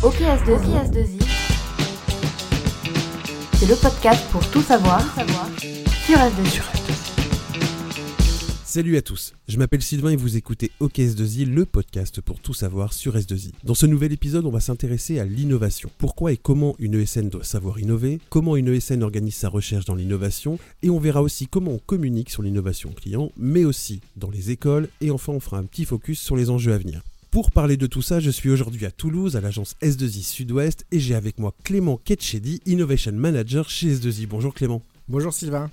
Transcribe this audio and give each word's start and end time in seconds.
OKS2I, 0.00 0.92
2 0.92 1.00
i 1.00 1.18
c'est 3.54 3.66
le 3.66 3.74
podcast 3.74 4.24
pour 4.30 4.48
tout 4.48 4.62
savoir, 4.62 5.02
sur 6.06 6.16
S2I. 6.16 6.62
Salut 8.64 8.96
à 8.96 9.02
tous, 9.02 9.32
je 9.48 9.58
m'appelle 9.58 9.82
Sylvain 9.82 10.10
et 10.10 10.16
vous 10.16 10.36
écoutez 10.36 10.70
OKS2I, 10.80 11.46
le 11.46 11.64
podcast 11.64 12.20
pour 12.20 12.38
tout 12.38 12.54
savoir 12.54 12.92
sur 12.92 13.16
S2I. 13.16 13.50
Dans 13.64 13.74
ce 13.74 13.86
nouvel 13.86 14.12
épisode, 14.12 14.46
on 14.46 14.52
va 14.52 14.60
s'intéresser 14.60 15.18
à 15.18 15.24
l'innovation. 15.24 15.90
Pourquoi 15.98 16.30
et 16.30 16.36
comment 16.36 16.76
une 16.78 16.94
ESN 16.94 17.28
doit 17.28 17.42
savoir 17.42 17.80
innover, 17.80 18.20
comment 18.28 18.54
une 18.54 18.72
ESN 18.72 19.02
organise 19.02 19.34
sa 19.34 19.48
recherche 19.48 19.86
dans 19.86 19.96
l'innovation, 19.96 20.60
et 20.84 20.90
on 20.90 21.00
verra 21.00 21.22
aussi 21.22 21.48
comment 21.48 21.72
on 21.72 21.78
communique 21.78 22.30
sur 22.30 22.44
l'innovation 22.44 22.92
client, 22.92 23.32
mais 23.36 23.64
aussi 23.64 24.00
dans 24.14 24.30
les 24.30 24.52
écoles, 24.52 24.88
et 25.00 25.10
enfin 25.10 25.32
on 25.32 25.40
fera 25.40 25.58
un 25.58 25.64
petit 25.64 25.84
focus 25.84 26.20
sur 26.20 26.36
les 26.36 26.50
enjeux 26.50 26.72
à 26.72 26.78
venir. 26.78 27.02
Pour 27.30 27.50
parler 27.50 27.76
de 27.76 27.86
tout 27.86 28.00
ça, 28.00 28.20
je 28.20 28.30
suis 28.30 28.48
aujourd'hui 28.48 28.86
à 28.86 28.90
Toulouse, 28.90 29.36
à 29.36 29.42
l'agence 29.42 29.76
S2I 29.82 30.22
Sud-Ouest, 30.22 30.86
et 30.90 30.98
j'ai 30.98 31.14
avec 31.14 31.38
moi 31.38 31.54
Clément 31.62 31.98
Ketchedi, 31.98 32.62
Innovation 32.64 33.12
Manager 33.12 33.68
chez 33.68 33.94
S2I. 33.96 34.26
Bonjour 34.26 34.54
Clément. 34.54 34.82
Bonjour 35.08 35.34
Sylvain. 35.34 35.70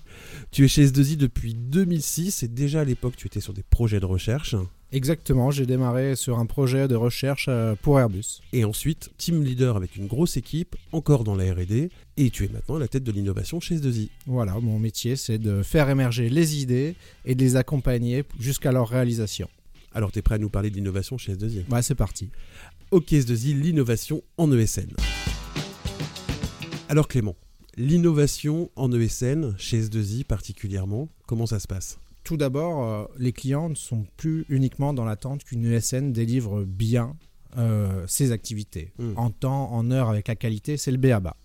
Tu 0.52 0.66
es 0.66 0.68
chez 0.68 0.86
S2I 0.88 1.16
depuis 1.16 1.54
2006 1.54 2.44
et 2.44 2.50
déjà 2.50 2.82
à 2.82 2.84
l'époque 2.84 3.16
tu 3.16 3.28
étais 3.28 3.40
sur 3.40 3.54
des 3.54 3.64
projets 3.64 4.02
de 4.02 4.06
recherche. 4.06 4.58
Exactement, 4.92 5.50
j'ai 5.50 5.66
démarré 5.66 6.18
sur 6.18 6.40
un 6.40 6.46
projet 6.46 6.90
de 6.90 6.96
recherche 6.96 7.48
euh, 7.48 7.76
pour 7.82 8.02
Airbus. 8.02 8.42
Et 8.52 8.66
ensuite, 8.66 9.12
team 9.18 9.42
leader 9.42 9.78
avec 9.78 9.96
une 9.96 10.08
grosse 10.08 10.36
équipe, 10.36 10.76
encore 10.92 11.24
dans 11.24 11.36
la 11.36 11.54
RD, 11.54 11.90
et 12.18 12.30
tu 12.32 12.44
es 12.44 12.50
maintenant 12.50 12.76
à 12.76 12.80
la 12.80 12.90
tête 12.90 13.04
de 13.04 13.14
l'innovation 13.14 13.62
chez 13.62 13.78
S2I. 13.78 14.10
Voilà, 14.28 14.60
mon 14.60 14.78
métier 14.78 15.16
c'est 15.16 15.38
de 15.38 15.64
faire 15.64 15.90
émerger 15.90 16.28
les 16.30 16.62
idées 16.62 16.96
et 17.24 17.34
de 17.34 17.42
les 17.42 17.56
accompagner 17.56 18.26
jusqu'à 18.40 18.74
leur 18.74 18.90
réalisation. 18.90 19.48
Alors, 19.96 20.12
tu 20.12 20.20
es 20.20 20.22
prêt 20.22 20.36
à 20.36 20.38
nous 20.38 20.50
parler 20.50 20.70
d'innovation 20.70 21.18
chez 21.18 21.36
S2I 21.36 21.72
Ouais, 21.72 21.82
c'est 21.82 21.96
parti. 21.96 22.30
Ok 22.92 23.14
S2I, 23.14 23.58
l'innovation 23.58 24.22
en 24.38 24.52
ESN. 24.52 24.92
Alors 26.90 27.08
Clément, 27.08 27.38
l'innovation 27.78 28.70
en 28.76 28.92
ESN, 28.92 29.56
chez 29.58 29.82
S2I 29.82 30.26
particulièrement, 30.26 31.08
comment 31.28 31.46
ça 31.46 31.60
se 31.60 31.68
passe? 31.68 31.98
Tout 32.26 32.36
d'abord, 32.36 32.84
euh, 32.84 33.06
les 33.18 33.32
clients 33.32 33.70
ne 33.70 33.76
sont 33.76 34.06
plus 34.18 34.46
uniquement 34.50 34.94
dans 34.94 35.06
l'attente 35.06 35.46
qu'une 35.46 35.66
ESN 35.66 36.12
délivre 36.12 36.66
bien 36.66 37.16
euh, 37.58 38.04
ses 38.06 38.34
activités. 38.34 38.92
Hmm. 39.00 39.14
En 39.16 39.30
temps, 39.30 39.72
en 39.72 39.92
heure, 39.92 40.10
avec 40.10 40.28
la 40.28 40.36
qualité, 40.36 40.76
c'est 40.76 40.92
le 40.92 40.98
BABA. 40.98 41.38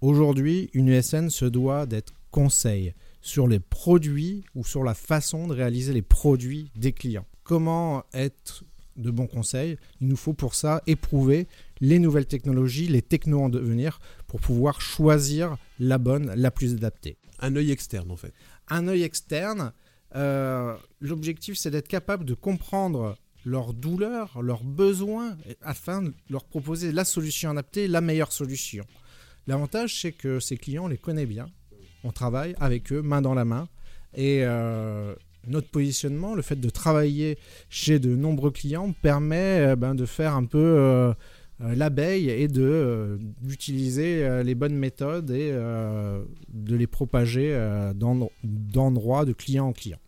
Aujourd'hui, 0.00 0.70
une 0.72 0.88
ESN 0.88 1.28
se 1.28 1.44
doit 1.44 1.84
d'être 1.84 2.14
conseil 2.30 2.94
sur 3.24 3.48
les 3.48 3.58
produits 3.58 4.44
ou 4.54 4.64
sur 4.64 4.84
la 4.84 4.94
façon 4.94 5.48
de 5.48 5.54
réaliser 5.54 5.92
les 5.92 6.02
produits 6.02 6.70
des 6.76 6.92
clients 6.92 7.26
comment 7.44 8.04
être 8.12 8.64
de 8.96 9.10
bons 9.10 9.26
conseils? 9.26 9.76
Il 10.00 10.08
nous 10.08 10.16
faut 10.16 10.32
pour 10.32 10.54
ça 10.54 10.82
éprouver 10.86 11.46
les 11.80 11.98
nouvelles 11.98 12.26
technologies, 12.26 12.88
les 12.88 13.02
technos 13.02 13.42
en 13.42 13.48
devenir, 13.48 14.00
pour 14.26 14.40
pouvoir 14.40 14.80
choisir 14.80 15.56
la 15.78 15.98
bonne, 15.98 16.32
la 16.34 16.50
plus 16.50 16.74
adaptée. 16.74 17.18
Un 17.38 17.54
œil 17.54 17.70
externe 17.70 18.10
en 18.10 18.16
fait. 18.16 18.32
Un 18.68 18.88
œil 18.88 19.02
externe, 19.02 19.72
euh, 20.16 20.74
l'objectif 21.00 21.56
c'est 21.56 21.70
d'être 21.70 21.88
capable 21.88 22.24
de 22.24 22.34
comprendre 22.34 23.16
leurs 23.44 23.74
douleurs, 23.74 24.40
leurs 24.40 24.64
besoins, 24.64 25.36
afin 25.60 26.02
de 26.02 26.14
leur 26.30 26.44
proposer 26.44 26.92
la 26.92 27.04
solution 27.04 27.50
adaptée, 27.50 27.88
la 27.88 28.00
meilleure 28.00 28.32
solution. 28.32 28.86
L'avantage 29.46 30.00
c'est 30.00 30.12
que 30.12 30.40
ces 30.40 30.56
clients, 30.56 30.84
on 30.84 30.88
les 30.88 30.96
connaît 30.96 31.26
bien, 31.26 31.50
on 32.04 32.12
travaille 32.12 32.54
avec 32.60 32.92
eux 32.92 33.02
main 33.02 33.22
dans 33.22 33.34
la 33.34 33.44
main, 33.44 33.68
et 34.16 34.40
euh, 34.42 35.14
notre 35.46 35.68
positionnement, 35.68 36.34
le 36.34 36.42
fait 36.42 36.56
de 36.56 36.70
travailler 36.70 37.38
chez 37.68 37.98
de 37.98 38.14
nombreux 38.14 38.50
clients 38.50 38.92
permet 39.02 39.60
euh, 39.60 39.76
ben, 39.76 39.94
de 39.94 40.06
faire 40.06 40.34
un 40.34 40.44
peu 40.44 40.58
euh, 40.58 41.12
l'abeille 41.60 42.30
et 42.30 42.48
de 42.48 43.18
d'utiliser 43.40 44.42
les 44.42 44.54
bonnes 44.54 44.76
méthodes 44.76 45.30
et 45.30 45.52
de 45.52 46.76
les 46.76 46.86
propager 46.88 47.56
d'endroit 47.94 49.24
de 49.24 49.32
client 49.32 49.68
en 49.68 49.72
client. 49.72 49.98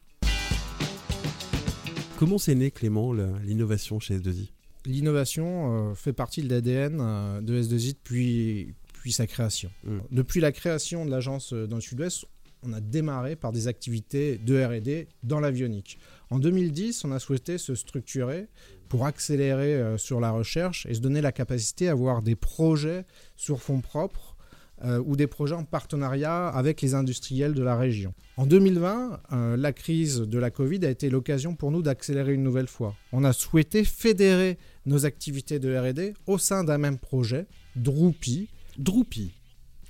Comment 2.18 2.38
c'est 2.38 2.56
né 2.56 2.72
Clément 2.72 3.12
l'innovation 3.12 4.00
chez 4.00 4.18
S2I 4.18 4.50
L'innovation 4.86 5.94
fait 5.94 6.12
partie 6.12 6.42
de 6.42 6.48
l'ADN 6.52 6.98
de 7.42 7.62
S2I 7.62 7.94
depuis, 7.94 8.74
depuis 9.06 9.12
sa 9.12 9.28
création. 9.28 9.70
Mm. 9.84 9.98
Depuis 10.10 10.40
la 10.40 10.50
création 10.50 11.06
de 11.06 11.12
l'agence 11.12 11.52
dans 11.52 11.76
le 11.76 11.80
sud-ouest, 11.80 12.24
on 12.64 12.72
a 12.72 12.80
démarré 12.80 13.36
par 13.36 13.52
des 13.52 13.68
activités 13.68 14.36
de 14.36 14.60
RD 14.60 15.06
dans 15.22 15.38
l'avionique. 15.38 16.00
En 16.30 16.40
2010, 16.40 17.04
on 17.04 17.12
a 17.12 17.20
souhaité 17.20 17.56
se 17.56 17.76
structurer 17.76 18.48
pour 18.88 19.06
accélérer 19.06 19.74
euh, 19.74 19.96
sur 19.96 20.18
la 20.18 20.32
recherche 20.32 20.86
et 20.86 20.94
se 20.94 21.00
donner 21.00 21.20
la 21.20 21.30
capacité 21.30 21.88
à 21.88 21.92
avoir 21.92 22.20
des 22.20 22.34
projets 22.34 23.04
sur 23.36 23.62
fonds 23.62 23.80
propres 23.80 24.36
euh, 24.84 25.00
ou 25.06 25.14
des 25.14 25.28
projets 25.28 25.54
en 25.54 25.64
partenariat 25.64 26.48
avec 26.48 26.82
les 26.82 26.94
industriels 26.94 27.54
de 27.54 27.62
la 27.62 27.76
région. 27.76 28.12
En 28.36 28.44
2020, 28.44 29.20
euh, 29.32 29.56
la 29.56 29.72
crise 29.72 30.18
de 30.18 30.38
la 30.38 30.50
Covid 30.50 30.84
a 30.84 30.90
été 30.90 31.10
l'occasion 31.10 31.54
pour 31.54 31.70
nous 31.70 31.82
d'accélérer 31.82 32.34
une 32.34 32.42
nouvelle 32.42 32.66
fois. 32.66 32.96
On 33.12 33.22
a 33.22 33.32
souhaité 33.32 33.84
fédérer 33.84 34.58
nos 34.84 35.06
activités 35.06 35.60
de 35.60 35.74
RD 35.74 36.14
au 36.26 36.38
sein 36.38 36.64
d'un 36.64 36.78
même 36.78 36.98
projet, 36.98 37.46
Droopy. 37.76 38.48
Droopy 38.78 39.32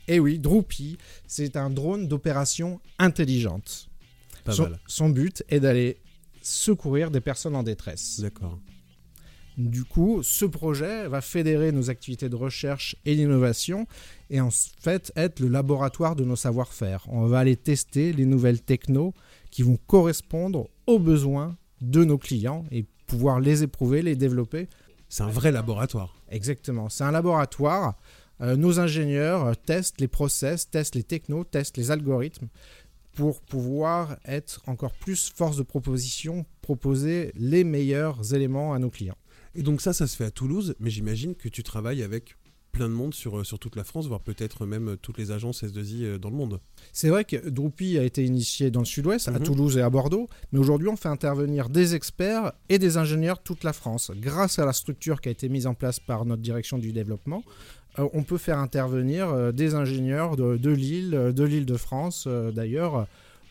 eh 0.08 0.20
oui, 0.20 0.38
Droopy, 0.38 0.98
c'est 1.26 1.56
un 1.56 1.70
drone 1.70 2.06
d'opération 2.06 2.80
intelligente. 2.98 3.88
Pas 4.44 4.52
son, 4.52 4.62
mal. 4.64 4.78
son 4.86 5.08
but 5.08 5.42
est 5.48 5.60
d'aller 5.60 5.98
secourir 6.42 7.10
des 7.10 7.20
personnes 7.20 7.56
en 7.56 7.64
détresse. 7.64 8.20
D'accord. 8.20 8.58
Du 9.56 9.84
coup, 9.84 10.22
ce 10.22 10.44
projet 10.44 11.08
va 11.08 11.22
fédérer 11.22 11.72
nos 11.72 11.88
activités 11.88 12.28
de 12.28 12.36
recherche 12.36 12.94
et 13.06 13.16
d'innovation 13.16 13.86
et 14.28 14.40
en 14.40 14.50
fait 14.50 15.12
être 15.16 15.40
le 15.40 15.48
laboratoire 15.48 16.14
de 16.14 16.24
nos 16.24 16.36
savoir-faire. 16.36 17.06
On 17.08 17.26
va 17.26 17.38
aller 17.38 17.56
tester 17.56 18.12
les 18.12 18.26
nouvelles 18.26 18.60
technos 18.60 19.14
qui 19.50 19.62
vont 19.62 19.78
correspondre 19.86 20.68
aux 20.86 20.98
besoins 20.98 21.56
de 21.80 22.04
nos 22.04 22.18
clients 22.18 22.64
et 22.70 22.84
pouvoir 23.06 23.40
les 23.40 23.62
éprouver, 23.62 24.02
les 24.02 24.14
développer. 24.14 24.68
C'est 25.08 25.22
un 25.22 25.30
vrai 25.30 25.52
laboratoire. 25.52 26.14
Exactement, 26.28 26.90
c'est 26.90 27.04
un 27.04 27.12
laboratoire 27.12 27.96
nos 28.40 28.80
ingénieurs 28.80 29.46
euh, 29.46 29.54
testent 29.54 30.00
les 30.00 30.08
process, 30.08 30.68
testent 30.70 30.94
les 30.94 31.02
technos, 31.02 31.44
testent 31.44 31.76
les 31.76 31.90
algorithmes 31.90 32.48
pour 33.12 33.40
pouvoir 33.40 34.18
être 34.26 34.60
encore 34.66 34.92
plus 34.92 35.32
force 35.34 35.56
de 35.56 35.62
proposition, 35.62 36.44
proposer 36.60 37.32
les 37.34 37.64
meilleurs 37.64 38.34
éléments 38.34 38.74
à 38.74 38.78
nos 38.78 38.90
clients. 38.90 39.16
Et 39.54 39.62
donc 39.62 39.80
ça, 39.80 39.94
ça 39.94 40.06
se 40.06 40.16
fait 40.16 40.26
à 40.26 40.30
Toulouse, 40.30 40.74
mais 40.80 40.90
j'imagine 40.90 41.34
que 41.34 41.48
tu 41.48 41.62
travailles 41.62 42.02
avec 42.02 42.36
plein 42.76 42.88
de 42.88 42.94
monde 42.94 43.14
sur, 43.14 43.38
euh, 43.38 43.44
sur 43.44 43.58
toute 43.58 43.74
la 43.76 43.84
France, 43.84 44.06
voire 44.06 44.20
peut-être 44.20 44.66
même 44.66 44.96
toutes 45.00 45.18
les 45.18 45.30
agences 45.30 45.62
S2I 45.62 46.18
dans 46.18 46.30
le 46.30 46.36
monde. 46.36 46.60
C'est 46.92 47.08
vrai 47.08 47.24
que 47.24 47.48
Droopy 47.48 47.98
a 47.98 48.02
été 48.04 48.24
initié 48.24 48.70
dans 48.70 48.80
le 48.80 48.86
sud-ouest, 48.86 49.28
à 49.28 49.32
Mhm. 49.32 49.42
Toulouse 49.42 49.76
et 49.78 49.82
à 49.82 49.90
Bordeaux, 49.90 50.28
mais 50.52 50.58
aujourd'hui 50.58 50.88
on 50.88 50.96
fait 50.96 51.08
intervenir 51.08 51.68
des 51.68 51.94
experts 51.94 52.52
et 52.68 52.78
des 52.78 52.96
ingénieurs 52.96 53.42
toute 53.42 53.64
la 53.64 53.72
France. 53.72 54.10
Grâce 54.16 54.58
à 54.58 54.64
la 54.66 54.72
structure 54.72 55.20
qui 55.20 55.28
a 55.28 55.32
été 55.32 55.48
mise 55.48 55.66
en 55.66 55.74
place 55.74 56.00
par 56.00 56.24
notre 56.24 56.42
direction 56.42 56.78
du 56.78 56.92
développement, 56.92 57.42
euh, 57.98 58.08
on 58.12 58.22
peut 58.22 58.38
faire 58.38 58.58
intervenir 58.58 59.28
euh, 59.30 59.52
des 59.52 59.74
ingénieurs 59.74 60.36
de, 60.36 60.56
de 60.56 60.70
Lille, 60.70 61.14
euh, 61.14 61.32
de 61.32 61.44
l'île 61.44 61.66
de 61.66 61.76
France 61.76 62.24
euh, 62.26 62.50
d'ailleurs. 62.52 63.06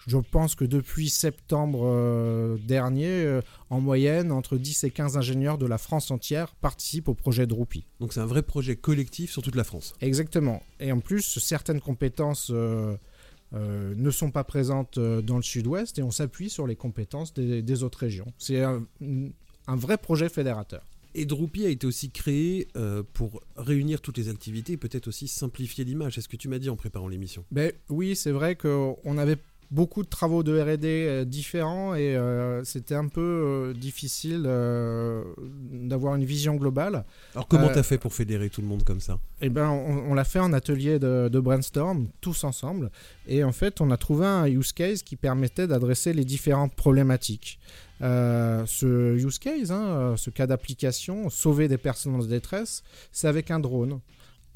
Je 0.08 0.18
pense 0.18 0.56
que 0.56 0.66
depuis 0.66 1.10
septembre 1.10 1.82
euh, 1.84 2.58
dernier, 2.58 3.08
euh, 3.08 3.42
en 3.70 3.82
moyenne, 3.82 4.32
entre 4.32 4.58
10 4.58 4.84
et 4.84 4.92
15 4.92 5.18
ingénieurs 5.18 5.58
de 5.58 5.66
la 5.66 5.78
France 5.78 6.12
entière 6.12 6.54
participent 6.56 7.10
au 7.10 7.14
projet 7.14 7.48
Droopy. 7.48 7.86
Donc 8.00 8.14
c'est 8.14 8.20
un 8.20 8.26
vrai 8.26 8.44
projet 8.44 8.76
collectif 8.76 9.32
sur 9.32 9.42
toute 9.42 9.56
la 9.56 9.64
France. 9.64 9.94
Exactement. 10.02 10.62
Et 10.80 10.92
en 10.92 11.00
plus, 11.00 11.40
certaines 11.40 11.82
compétences 11.82 12.52
euh, 12.52 12.96
ne 13.52 14.12
sont 14.12 14.32
pas 14.32 14.44
présentes 14.44 15.00
dans 15.00 15.38
le 15.38 15.44
sud-ouest 15.44 15.98
et 15.98 16.04
on 16.04 16.12
s'appuie 16.12 16.50
sur 16.50 16.68
les 16.68 16.76
compétences 16.76 17.34
des, 17.34 17.62
des 17.62 17.84
autres 17.84 18.00
régions. 18.00 18.32
C'est 18.38 18.62
un, 18.62 18.84
un 19.68 19.76
vrai 19.76 19.98
projet 19.98 20.30
fédérateur. 20.30 20.84
Et 21.18 21.26
Droopy 21.26 21.66
a 21.66 21.70
été 21.70 21.88
aussi 21.88 22.12
créé 22.12 22.68
euh, 22.76 23.02
pour 23.14 23.42
réunir 23.56 24.02
toutes 24.02 24.18
les 24.18 24.28
activités 24.28 24.74
et 24.74 24.78
peut-être 24.78 25.08
aussi 25.08 25.30
simplifier 25.30 25.86
l'image. 25.86 26.16
C'est 26.16 26.22
ce 26.22 26.28
que 26.28 26.36
tu 26.36 26.50
m'as 26.50 26.60
dit 26.60 26.70
en 26.70 26.76
préparant 26.76 27.08
l'émission. 27.08 27.46
Ben, 27.52 27.72
oui, 27.88 28.18
c'est 28.18 28.32
vrai 28.32 28.58
qu'on 28.58 29.18
avait 29.18 29.38
beaucoup 29.72 30.04
de 30.04 30.08
travaux 30.08 30.44
de 30.44 30.60
R&D 30.60 30.78
euh, 30.86 31.26
différents 31.26 31.96
et 31.96 32.16
euh, 32.16 32.64
c'était 32.64 32.96
un 32.96 33.08
peu 33.08 33.22
euh, 33.22 33.74
difficile 33.74 34.44
euh, 34.46 35.24
d'avoir 35.72 36.16
une 36.16 36.24
vision 36.26 36.56
globale. 36.56 37.04
Alors 37.34 37.48
comment 37.48 37.68
Euh, 37.70 37.74
t'as 37.74 37.84
fait 37.84 37.98
pour 37.98 38.14
fédérer 38.14 38.50
tout 38.50 38.62
le 38.62 38.68
monde 38.68 38.84
comme 38.84 39.00
ça? 39.00 39.20
Eh 39.42 39.50
ben, 39.50 39.70
on, 39.70 40.12
on 40.12 40.14
l'a 40.14 40.24
fait 40.24 40.40
en 40.40 40.54
atelier 40.54 41.00
de, 41.00 41.30
de 41.30 41.40
brainstorm, 41.40 42.08
tous 42.22 42.44
ensemble. 42.44 42.92
Et 43.28 43.44
en 43.44 43.52
fait, 43.52 43.82
on 43.82 43.92
a 43.92 43.98
trouvé 43.98 44.26
un 44.26 44.46
use 44.48 44.72
case 44.72 45.04
qui 45.04 45.16
permettait 45.16 45.68
d'adresser 45.68 46.14
les 46.14 46.26
différentes 46.26 46.74
problématiques. 46.76 47.60
Ce 48.02 49.16
use 49.16 49.40
case, 49.40 49.72
hein, 49.72 50.16
ce 50.18 50.30
cas 50.30 50.48
d'application, 50.48 51.30
sauver 51.30 51.68
des 51.68 51.78
personnes 51.78 52.16
en 52.16 52.20
détresse, 52.20 52.84
c'est 53.12 53.28
avec 53.28 53.52
un 53.52 53.60
drone. 53.60 54.00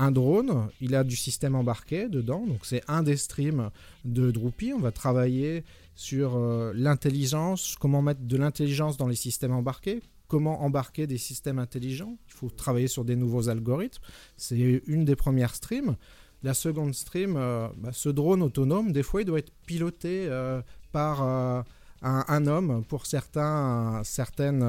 Un 0.02 0.12
drone, 0.12 0.70
il 0.80 0.96
a 0.96 1.04
du 1.04 1.18
système 1.18 1.56
embarqué 1.56 2.08
dedans, 2.08 2.48
donc 2.48 2.60
c'est 2.64 2.82
un 2.88 3.04
des 3.04 3.18
streams 3.18 3.70
de 4.06 4.32
Droopy. 4.32 4.72
On 4.72 4.80
va 4.80 4.94
travailler 4.94 5.66
sur 5.94 6.38
euh, 6.38 6.72
l'intelligence, 6.74 7.76
comment 7.78 8.02
mettre 8.02 8.22
de 8.22 8.38
l'intelligence 8.38 8.96
dans 8.96 9.10
les 9.10 9.18
systèmes 9.18 9.52
embarqués, 9.52 10.02
comment 10.30 10.64
embarquer 10.64 11.06
des 11.06 11.18
systèmes 11.18 11.60
intelligents. 11.60 12.18
Il 12.30 12.34
faut 12.34 12.50
travailler 12.50 12.88
sur 12.88 13.04
des 13.04 13.18
nouveaux 13.18 13.50
algorithmes. 13.50 14.02
C'est 14.38 14.82
une 14.88 15.04
des 15.04 15.18
premières 15.18 15.54
streams. 15.54 15.98
La 16.44 16.54
seconde 16.54 16.96
stream, 16.96 17.36
euh, 17.36 17.68
bah, 17.76 17.90
ce 17.92 18.08
drone 18.08 18.42
autonome, 18.42 18.94
des 18.94 19.04
fois, 19.04 19.22
il 19.22 19.26
doit 19.26 19.40
être 19.40 19.52
piloté 19.66 20.28
euh, 20.30 20.62
par 20.94 21.22
un, 21.22 21.66
un, 22.02 22.48
homme 22.48 22.86
pour 22.88 23.06
certains, 23.06 24.02
certaines 24.06 24.64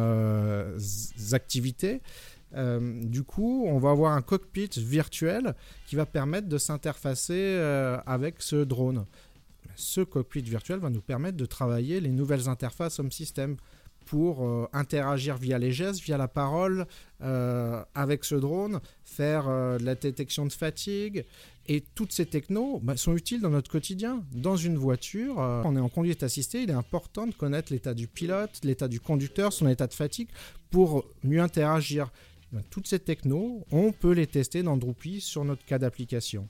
activités. 1.31 2.01
Du 2.53 3.23
coup, 3.23 3.65
on 3.69 3.79
va 3.79 3.91
avoir 3.91 4.13
un 4.13 4.23
cockpit 4.23 4.71
virtuel 4.77 5.55
qui 5.87 5.97
va 5.97 6.07
permettre 6.07 6.49
de 6.49 6.59
s'interfacer 6.59 7.57
avec 8.07 8.43
ce 8.43 8.57
drone. 8.65 9.07
Ce 9.77 10.01
cockpit 10.01 10.43
virtuel 10.43 10.79
va 10.79 10.91
nous 10.91 11.01
permettre 11.01 11.37
de 11.37 11.47
travailler 11.47 12.01
les 12.01 12.11
nouvelles 12.11 12.49
interfaces 12.49 12.99
Home 12.99 13.13
System 13.13 13.57
pour 14.11 14.45
euh, 14.45 14.67
interagir 14.73 15.37
via 15.37 15.59
les 15.59 15.73
gestes, 15.73 16.01
via 16.01 16.19
la 16.19 16.29
parole 16.29 16.87
euh, 17.23 17.83
avec 17.95 18.25
ce 18.25 18.35
drone, 18.35 18.81
faire 19.05 19.49
euh, 19.49 19.79
de 19.79 19.85
la 19.85 19.95
détection 19.95 20.47
de 20.47 20.53
fatigue. 20.53 21.25
Et 21.69 21.83
toutes 21.95 22.13
ces 22.13 22.27
technos 22.27 22.81
bah, 22.83 22.97
sont 22.97 23.15
utiles 23.15 23.41
dans 23.41 23.51
notre 23.51 23.71
quotidien. 23.71 24.25
Dans 24.33 24.57
une 24.57 24.77
voiture, 24.77 25.37
on 25.39 25.77
est 25.77 25.81
en 25.81 25.89
conduite 25.89 26.25
assistée, 26.25 26.63
il 26.63 26.71
est 26.71 26.75
important 26.75 27.29
de 27.29 27.35
connaître 27.35 27.73
l'état 27.73 27.95
du 27.95 28.09
pilote, 28.09 28.51
l'état 28.65 28.89
du 28.89 28.99
conducteur, 28.99 29.53
son 29.53 29.69
état 29.69 29.87
de 29.87 29.95
fatigue 29.95 30.29
pour 30.71 31.05
mieux 31.23 31.41
interagir. 31.41 32.11
Bah, 32.53 32.61
toutes 32.69 32.89
ces 32.89 32.99
technos, 32.99 33.65
on 33.71 33.93
peut 33.93 34.13
les 34.13 34.27
tester 34.27 34.63
dans 34.63 34.77
Drupal 34.77 35.21
sur 35.21 35.45
notre 35.45 35.65
cas 35.65 35.79
d'application. 35.79 36.49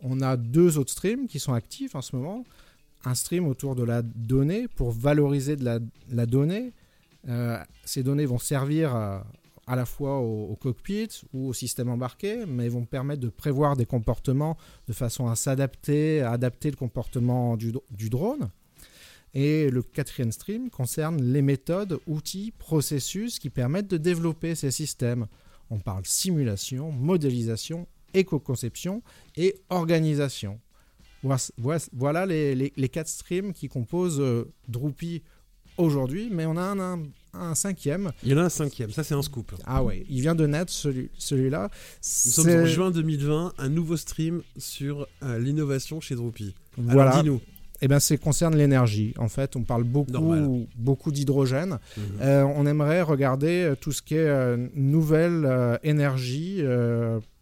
On 0.00 0.20
a 0.20 0.36
deux 0.36 0.78
autres 0.78 0.90
streams 0.90 1.28
qui 1.28 1.38
sont 1.38 1.54
actifs 1.54 1.94
en 1.94 2.02
ce 2.02 2.16
moment. 2.16 2.44
Un 3.04 3.14
stream 3.14 3.46
autour 3.46 3.76
de 3.76 3.84
la 3.84 4.02
donnée 4.02 4.66
pour 4.68 4.90
valoriser 4.90 5.56
de 5.56 5.64
la, 6.10 6.26
donnée, 6.26 6.72
euh, 7.28 7.58
ces 7.84 8.02
données 8.02 8.26
vont 8.26 8.38
servir 8.38 8.94
à, 8.94 9.24
la 9.68 9.86
fois 9.86 10.18
au, 10.18 10.56
cockpit 10.56 11.08
ou 11.32 11.48
au 11.48 11.52
système 11.52 11.88
embarqué, 11.88 12.44
mais 12.46 12.68
vont 12.68 12.84
permettre 12.84 13.20
de 13.20 13.28
prévoir 13.28 13.76
des 13.76 13.86
comportements 13.86 14.56
de 14.88 14.92
façon 14.92 15.28
à 15.28 15.36
s'adapter, 15.36 16.22
à 16.22 16.32
adapter 16.32 16.70
le 16.70 16.76
comportement 16.76 17.56
du, 17.56 17.72
drone. 18.10 18.50
Et 19.34 19.70
le 19.70 19.82
quatrième 19.82 20.32
stream 20.32 20.70
concerne 20.70 21.22
les 21.22 21.42
méthodes, 21.42 21.98
outils, 22.06 22.52
processus 22.56 23.38
qui 23.38 23.50
permettent 23.50 23.88
de 23.88 23.98
développer 23.98 24.54
ces 24.54 24.70
systèmes. 24.70 25.26
On 25.70 25.78
parle 25.78 26.06
simulation, 26.06 26.90
modélisation, 26.92 27.86
éco-conception 28.14 29.02
et 29.36 29.56
organisation. 29.68 30.60
Voilà 31.92 32.24
les, 32.26 32.88
quatre 32.90 33.08
streams 33.08 33.52
qui 33.52 33.68
composent 33.68 34.20
euh, 34.20 34.44
aujourd'hui, 35.76 36.28
mais 36.30 36.46
on 36.46 36.56
a 36.56 36.76
un, 37.34 37.54
cinquième. 37.54 38.12
Il 38.22 38.30
y 38.30 38.34
en 38.34 38.38
a 38.38 38.44
un 38.44 38.48
cinquième, 38.48 38.90
ça 38.90 39.04
c'est 39.04 39.14
un 39.14 39.22
scoop. 39.22 39.52
Ah 39.64 39.82
ouais, 39.82 40.04
il 40.08 40.20
vient 40.20 40.34
de 40.34 40.46
naître 40.46 40.72
celui, 40.72 41.10
celui-là. 41.18 41.70
Nous 41.70 42.32
sommes 42.32 42.50
en 42.50 42.66
juin 42.66 42.90
2020, 42.90 43.54
un 43.58 43.68
nouveau 43.68 43.96
stream 43.96 44.42
sur 44.56 45.06
euh, 45.22 45.38
l'innovation 45.38 46.00
chez 46.00 46.14
Drupal. 46.14 46.52
Voilà. 46.78 47.22
dis-nous. 47.22 47.40
Eh 47.82 47.88
ben, 47.88 48.00
c'est 48.00 48.18
concerne 48.18 48.56
l'énergie. 48.56 49.14
En 49.18 49.28
fait, 49.28 49.56
on 49.56 49.62
parle 49.62 49.84
beaucoup, 49.84 50.66
beaucoup 50.76 51.12
d'hydrogène. 51.12 51.78
Mhm. 51.96 52.04
Euh, 52.20 52.42
on 52.44 52.66
aimerait 52.66 53.02
regarder 53.02 53.62
euh, 53.62 53.74
tout 53.74 53.92
ce 53.92 54.02
qui 54.02 54.14
est 54.14 54.56
nouvelle 54.74 55.78
énergie 55.82 56.62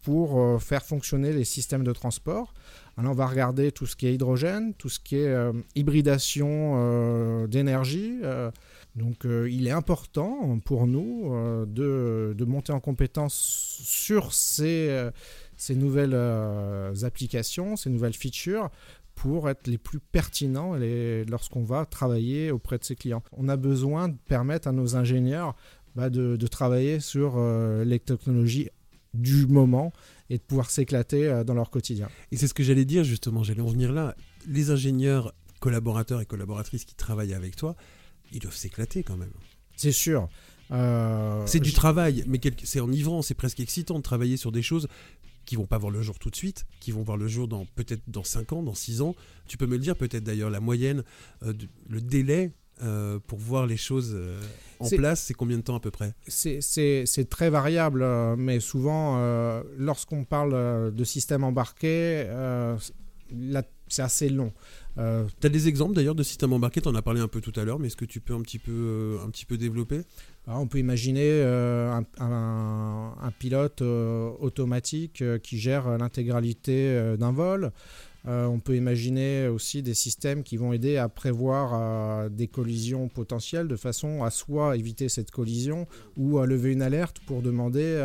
pour 0.03 0.61
faire 0.61 0.83
fonctionner 0.83 1.33
les 1.33 1.45
systèmes 1.45 1.83
de 1.83 1.93
transport. 1.93 2.53
Alors 2.97 3.11
on 3.11 3.15
va 3.15 3.27
regarder 3.27 3.71
tout 3.71 3.85
ce 3.85 3.95
qui 3.95 4.07
est 4.07 4.13
hydrogène, 4.13 4.73
tout 4.73 4.87
ce 4.87 4.99
qui 4.99 5.17
est 5.17 5.27
euh, 5.27 5.51
hybridation 5.75 6.75
euh, 6.75 7.47
d'énergie. 7.47 8.19
Euh. 8.23 8.51
donc 8.95 9.25
il 9.25 9.67
est 9.67 9.71
important 9.71 10.57
pour 10.63 10.87
nous 10.87 11.33
de, 11.67 12.45
monter 12.47 12.71
en 12.71 12.79
compétence 12.79 13.33
sur 13.83 14.33
ces, 14.33 15.09
ces 15.57 15.75
nouvelles 15.75 16.17
applications, 17.03 17.75
ces 17.75 17.89
nouvelles 17.89 18.13
features 18.13 18.69
pour 19.15 19.49
être 19.49 19.67
les 19.67 19.77
plus 19.77 19.99
pertinents 19.99 20.75
lorsqu'on 21.27 21.63
va 21.63 21.85
travailler 21.85 22.51
auprès 22.51 22.77
de 22.77 22.83
ses 22.83 22.95
clients. 22.95 23.23
On 23.31 23.47
a 23.49 23.57
besoin 23.57 24.09
de 24.09 24.17
permettre 24.27 24.67
à 24.67 24.71
nos 24.71 24.95
ingénieurs 24.95 25.55
bah, 25.95 26.09
de, 26.09 26.35
de, 26.35 26.47
travailler 26.47 26.99
sur 26.99 27.39
les 27.85 27.99
technologies 27.99 28.69
du 29.15 29.47
moment 29.47 29.93
et 30.29 30.37
de 30.37 30.43
pouvoir 30.43 30.69
s'éclater 30.69 31.27
euh, 31.27 31.43
dans 31.43 31.53
leur 31.53 31.69
quotidien. 31.69 32.09
Et 32.31 32.37
c'est 32.37 32.47
ce 32.47 32.53
que 32.53 32.63
j'allais 32.63 32.85
dire 32.85 33.03
justement, 33.03 33.43
j'allais 33.43 33.61
en 33.61 33.67
venir 33.67 33.91
là. 33.91 34.15
Les 34.47 34.71
ingénieurs, 34.71 35.33
collaborateurs 35.59 36.21
et 36.21 36.25
collaboratrices 36.25 36.85
qui 36.85 36.95
travaillent 36.95 37.33
avec 37.33 37.55
toi, 37.55 37.75
ils 38.31 38.39
doivent 38.39 38.55
s'éclater 38.55 39.03
quand 39.03 39.17
même. 39.17 39.33
C'est 39.75 39.91
sûr. 39.91 40.29
Euh, 40.71 41.43
c'est 41.45 41.59
du 41.59 41.73
travail, 41.73 42.23
mais 42.27 42.39
c'est 42.63 42.79
enivrant, 42.79 43.21
c'est 43.21 43.35
presque 43.35 43.59
excitant 43.59 43.97
de 43.97 44.03
travailler 44.03 44.37
sur 44.37 44.51
des 44.51 44.63
choses 44.63 44.87
qui 45.45 45.55
vont 45.55 45.65
pas 45.65 45.77
voir 45.77 45.91
le 45.91 46.01
jour 46.01 46.19
tout 46.19 46.29
de 46.29 46.35
suite, 46.35 46.65
qui 46.79 46.91
vont 46.91 47.03
voir 47.03 47.17
le 47.17 47.27
jour 47.27 47.47
dans 47.47 47.65
peut-être 47.75 48.03
dans 48.07 48.23
5 48.23 48.53
ans, 48.53 48.63
dans 48.63 48.73
6 48.73 49.01
ans. 49.01 49.15
Tu 49.47 49.57
peux 49.57 49.67
me 49.67 49.73
le 49.73 49.79
dire 49.79 49.95
peut-être 49.95 50.23
d'ailleurs 50.23 50.49
la 50.49 50.59
moyenne, 50.59 51.03
euh, 51.43 51.53
le 51.89 52.01
délai 52.01 52.51
euh, 52.83 53.19
pour 53.25 53.39
voir 53.39 53.67
les 53.67 53.77
choses 53.77 54.11
euh, 54.15 54.41
en 54.79 54.89
place, 54.89 55.23
c'est 55.23 55.33
combien 55.33 55.57
de 55.57 55.61
temps 55.61 55.75
à 55.75 55.79
peu 55.79 55.91
près? 55.91 56.13
C'est 56.27 57.29
très 57.29 57.49
variable, 57.49 58.05
mais 58.35 58.59
souvent, 58.59 59.17
lorsqu'on 59.77 60.25
parle 60.25 60.93
de 60.93 61.03
système 61.05 61.45
embarqué, 61.45 62.27
c'est 63.87 64.01
assez 64.01 64.29
long. 64.29 64.51
tu 64.95 65.01
as 65.01 65.49
des 65.49 65.67
exemples 65.67 65.93
d'ailleurs 65.93 66.15
de 66.15 66.23
systèmes 66.23 66.53
embarqués, 66.53 66.81
tu 66.81 66.87
en 66.87 66.95
as 66.95 67.01
parlé 67.01 67.21
un 67.21 67.27
peu 67.27 67.41
tout 67.41 67.53
à 67.55 67.63
l'heure, 67.63 67.79
mais 67.79 67.87
est-ce 67.87 67.97
que 67.97 68.05
tu 68.05 68.19
peux 68.19 68.33
un 68.33 68.41
petit 68.41 68.59
peu, 68.59 69.17
un 69.23 69.29
petit 69.29 69.45
peu 69.45 69.57
développer? 69.57 70.01
Ah, 70.47 70.59
On 70.59 70.67
peut 70.67 70.79
imaginer 70.79 71.43
un, 71.43 72.03
un, 72.19 73.31
pilote 73.39 73.81
automatique 73.81 75.23
qui 75.41 75.59
gère 75.59 75.97
l'intégralité 75.97 77.15
d'un 77.17 77.31
vol. 77.31 77.71
Euh, 78.27 78.45
on 78.45 78.59
peut 78.59 78.75
imaginer 78.75 79.47
aussi 79.47 79.83
des 79.83 79.93
systèmes 79.93 80.43
qui 80.43 80.57
vont 80.57 80.73
aider 80.73 80.97
à 80.97 81.09
prévoir 81.09 81.71
euh, 81.73 82.29
des 82.29 82.47
collisions 82.47 83.07
potentielles 83.07 83.67
de 83.67 83.75
façon 83.75 84.23
à 84.23 84.31
soit 84.31 84.75
éviter 84.77 85.09
cette 85.09 85.31
collision 85.31 85.87
ou 86.17 86.39
à 86.39 86.45
lever 86.45 86.71
une 86.71 86.81
alerte 86.81 87.19
pour 87.27 87.41
demander 87.41 88.01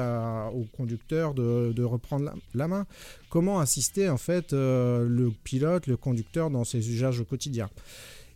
au 0.54 0.64
conducteur 0.76 1.34
de, 1.34 1.82
reprendre 1.82 2.32
la, 2.54 2.68
main. 2.68 2.86
Comment 3.30 3.60
assister 3.60 4.08
en 4.08 4.18
fait 4.18 4.52
euh, 4.52 5.06
le 5.08 5.30
pilote, 5.44 5.86
le 5.86 5.96
conducteur 5.96 6.50
dans 6.50 6.64
ses 6.64 6.90
usages 6.90 7.20
au 7.20 7.24
quotidien? 7.24 7.70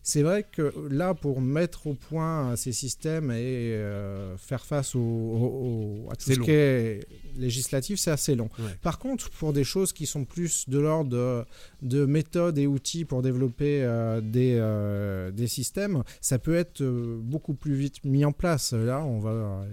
C'est 0.06 0.22
vrai 0.22 0.42
que 0.44 0.74
là, 0.90 1.14
pour 1.14 1.40
mettre 1.40 1.86
au 1.86 1.94
point 1.94 2.54
ces 2.56 2.72
systèmes 2.72 3.30
et 3.30 3.72
euh, 3.72 4.36
faire 4.36 4.66
face 4.66 4.94
au, 4.94 6.06
à 6.10 6.14
tout 6.14 6.30
ce 6.30 6.38
qui 6.38 6.50
est 6.50 7.08
législatif, 7.38 7.98
c'est 7.98 8.10
assez 8.10 8.34
long. 8.34 8.50
Par 8.82 8.98
contre, 8.98 9.30
pour 9.30 9.54
des 9.54 9.64
choses 9.64 9.94
qui 9.94 10.04
sont 10.04 10.26
plus 10.26 10.68
de 10.68 10.78
l'ordre 10.78 11.46
de, 11.80 12.04
méthodes 12.04 12.58
et 12.58 12.66
outils 12.66 13.06
pour 13.06 13.22
développer 13.22 13.82
euh, 13.82 14.20
des, 14.20 14.58
euh, 14.60 15.30
des, 15.30 15.46
systèmes, 15.46 16.02
ça 16.20 16.38
peut 16.38 16.54
être 16.54 16.84
beaucoup 16.84 17.54
plus 17.54 17.74
vite 17.74 18.04
mis 18.04 18.26
en 18.26 18.32
place. 18.32 18.74
Là, 18.74 19.02
on 19.02 19.20
va 19.20 19.64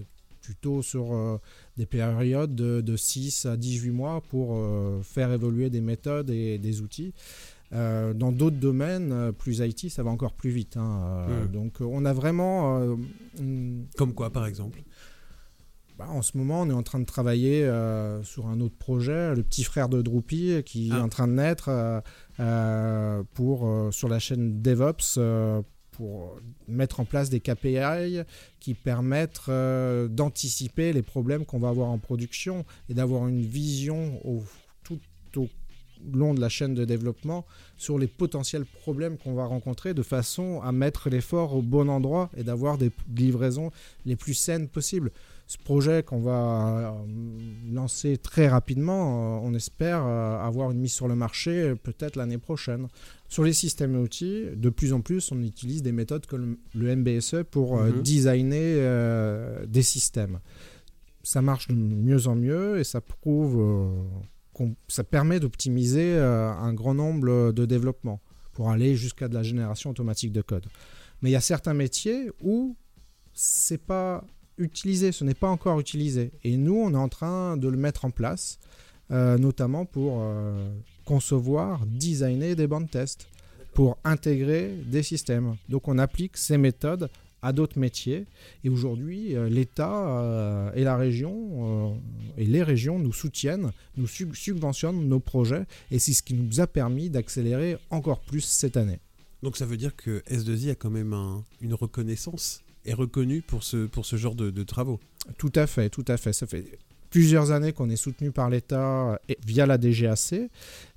plutôt 0.42 0.82
sur 0.82 1.42
des 1.76 1.86
périodes 1.86 2.56
de, 2.56 2.80
de, 2.80 2.96
6 2.96 3.48
à 3.48 3.58
18 3.58 3.90
mois 3.92 4.22
pour 4.22 4.58
faire 5.04 5.34
évoluer 5.34 5.70
des 5.70 5.82
méthodes 5.82 6.30
et 6.30 6.58
des 6.58 6.80
outils. 6.80 7.14
Euh, 7.74 8.14
dans 8.14 8.32
d'autres 8.32 8.58
domaines, 8.58 9.12
euh, 9.12 9.32
plus 9.32 9.60
IT, 9.60 9.90
ça 9.90 10.04
va 10.04 10.10
encore 10.10 10.34
plus 10.34 10.50
vite. 10.50 10.76
Hein, 10.78 11.26
euh. 11.30 11.48
Donc 11.48 11.78
on 11.80 12.06
a 12.06 12.14
vraiment... 12.14 12.98
Comme 13.98 14.14
quoi 14.14 14.30
par 14.30 14.46
exemple? 14.46 14.84
Bah, 15.98 16.08
en 16.10 16.22
ce 16.22 16.38
moment, 16.38 16.62
on 16.62 16.70
est 16.70 16.74
en 16.74 16.84
train 16.84 17.00
de 17.00 17.06
travailler 17.06 17.70
sur 18.24 18.48
un 18.48 18.60
autre 18.60 18.78
projet, 18.78 19.36
le 19.36 19.44
petit 19.44 19.64
frère 19.64 19.90
de 19.90 20.02
Drupal, 20.02 20.64
qui 20.64 20.90
est 20.90 20.94
ah. 20.94 21.04
en 21.04 21.10
train 21.10 21.28
de 21.28 21.34
naître 21.34 21.70
pour, 23.34 23.90
sur 23.92 24.10
la 24.10 24.20
chaîne 24.20 24.62
DevOps 24.62 25.20
pour 25.92 26.36
mettre 26.68 27.02
en 27.02 27.06
place 27.06 27.30
des 27.30 27.42
KPI 27.42 28.22
qui 28.60 28.74
permettent 28.74 29.50
d'anticiper 29.50 30.94
les 30.94 31.04
problèmes 31.04 31.46
qu'on 31.46 31.60
va 31.60 31.70
avoir 31.70 31.90
en 31.90 32.00
production 32.00 32.66
et 32.90 32.94
d'avoir 32.94 33.28
une 33.28 33.42
vision 33.42 34.20
au, 34.26 34.44
tout 34.84 35.00
au 35.36 35.48
long 36.14 36.34
de 36.34 36.42
la 36.42 36.50
chaîne 36.50 36.74
de 36.74 36.86
développement 36.86 37.46
sur 37.78 37.98
les 37.98 38.08
potentiels 38.08 38.66
problèmes 38.66 39.18
qu'on 39.18 39.34
va 39.34 39.46
rencontrer 39.46 39.94
de 39.94 40.04
façon 40.04 40.62
à 40.62 40.72
mettre 40.72 41.10
l'effort 41.10 41.56
au 41.56 41.62
bon 41.62 41.90
endroit 41.90 42.30
et 42.38 42.44
d'avoir 42.44 42.78
des 42.78 42.92
livraisons 43.16 43.72
les 44.06 44.16
plus 44.16 44.34
saines 44.34 44.68
possibles. 44.68 45.12
Ce 45.52 45.58
projet 45.58 46.02
qu'on 46.02 46.22
va 46.22 46.94
euh, 46.94 47.74
lancer 47.74 48.16
très 48.18 48.48
rapidement, 48.48 49.36
euh, 49.36 49.40
on 49.44 49.54
espère 49.54 50.02
euh, 50.06 50.40
avoir 50.40 50.72
une 50.72 50.80
mise 50.80 50.94
sur 50.94 51.10
le 51.10 51.16
marché 51.16 51.74
peut-être 51.76 52.16
l'année 52.16 52.38
prochaine. 52.38 52.88
Sur 53.28 53.44
les 53.44 53.52
systèmes 53.52 53.96
et 53.96 53.98
outils, 53.98 54.46
de 54.56 54.70
plus 54.70 54.94
en 54.94 55.02
plus, 55.02 55.30
on 55.34 55.42
utilise 55.42 55.84
des 55.84 55.92
méthodes 55.92 56.26
comme 56.26 56.56
le 56.74 56.96
MBSE 56.96 57.44
pour 57.52 57.76
mhm. 57.82 58.02
designer 58.02 59.66
des 59.68 59.84
systèmes. 59.84 60.40
Ça 61.22 61.42
marche 61.42 61.68
de 61.68 61.74
mieux 61.74 62.28
en 62.28 62.36
mieux 62.36 62.80
et 62.80 62.86
ça 62.86 63.02
prouve 63.02 63.62
ça 64.88 65.04
permet 65.04 65.40
d'optimiser 65.40 66.14
euh, 66.16 66.52
un 66.52 66.74
grand 66.74 66.94
nombre 66.94 67.52
de 67.52 67.66
développements 67.66 68.20
pour 68.54 68.70
aller 68.70 68.96
jusqu'à 68.96 69.28
de 69.28 69.34
la 69.34 69.44
génération 69.44 69.90
automatique 69.90 70.32
de 70.32 70.42
code. 70.42 70.66
Mais 71.22 71.30
il 71.30 71.34
y 71.34 71.38
a 71.38 71.42
certains 71.42 71.74
métiers 71.74 72.32
où 72.42 72.76
c'est 73.34 73.82
pas 73.82 74.24
utilisé, 74.58 75.12
ce 75.12 75.24
n'est 75.24 75.34
pas 75.34 75.50
encore 75.50 75.80
utilisé. 75.80 76.32
Et 76.44 76.58
nous, 76.58 76.76
on 76.76 76.94
est 76.94 76.98
en 76.98 77.10
train 77.10 77.58
de 77.58 77.68
le 77.68 77.78
mettre 77.78 78.06
en 78.06 78.12
place, 78.12 78.60
euh, 79.12 79.38
notamment 79.38 79.86
pour 79.86 80.20
euh, 80.22 80.70
concevoir, 81.06 81.86
designer 81.86 82.56
des 82.56 82.68
bandes 82.68 82.90
tests, 82.90 83.28
pour 83.74 83.98
intégrer 84.04 84.76
des 84.86 85.04
systèmes. 85.04 85.56
Donc 85.70 85.88
on 85.88 85.98
applique 85.98 86.38
ces 86.38 86.58
méthodes 86.58 87.10
à 87.42 87.54
d'autres 87.54 87.80
métiers. 87.80 88.26
Et 88.64 88.70
aujourd'hui, 88.70 89.36
euh, 89.36 89.50
l'État 89.50 90.20
euh, 90.20 90.72
et 90.76 90.84
la 90.84 90.98
région 90.98 91.92
euh, 91.92 91.96
et 92.38 92.46
les 92.46 92.64
régions 92.64 93.00
nous 93.00 93.14
soutiennent, 93.14 93.72
nous 93.98 94.08
sub- 94.08 94.36
subventionnent 94.36 95.08
nos 95.08 95.20
projets, 95.20 95.66
et 95.92 96.00
c'est 96.00 96.14
ce 96.14 96.24
qui 96.24 96.34
nous 96.34 96.60
a 96.60 96.68
permis 96.68 97.10
d'accélérer 97.10 97.78
encore 97.90 98.20
plus 98.22 98.42
cette 98.42 98.78
année. 98.78 99.00
Donc 99.44 99.58
ça 99.58 99.66
veut 99.66 99.78
dire 99.78 99.96
que 99.96 100.20
S2I 100.30 100.72
a 100.72 100.76
quand 100.76 100.92
même 100.92 101.14
un- 101.14 101.44
une 101.62 101.74
reconnaissance, 101.74 102.62
est 102.86 102.94
reconnu 102.94 103.42
pour 103.42 103.64
ce, 103.64 103.86
pour 103.86 104.06
ce 104.06 104.16
genre 104.16 104.36
de, 104.36 104.50
de 104.50 104.64
travaux. 104.64 105.00
Tout 105.38 105.52
à 105.56 105.68
fait, 105.68 105.90
tout 105.90 106.06
à 106.08 106.18
fait. 106.18 106.34
Ça 106.34 106.48
fait 106.48 106.66
plusieurs 107.12 107.52
années 107.52 107.74
qu'on 107.74 107.90
est 107.92 107.96
soutenu 107.96 108.32
par 108.32 108.50
l'État 108.50 109.20
et- 109.30 109.38
via 109.46 109.68
la 109.68 109.78
DGAC. 109.78 110.50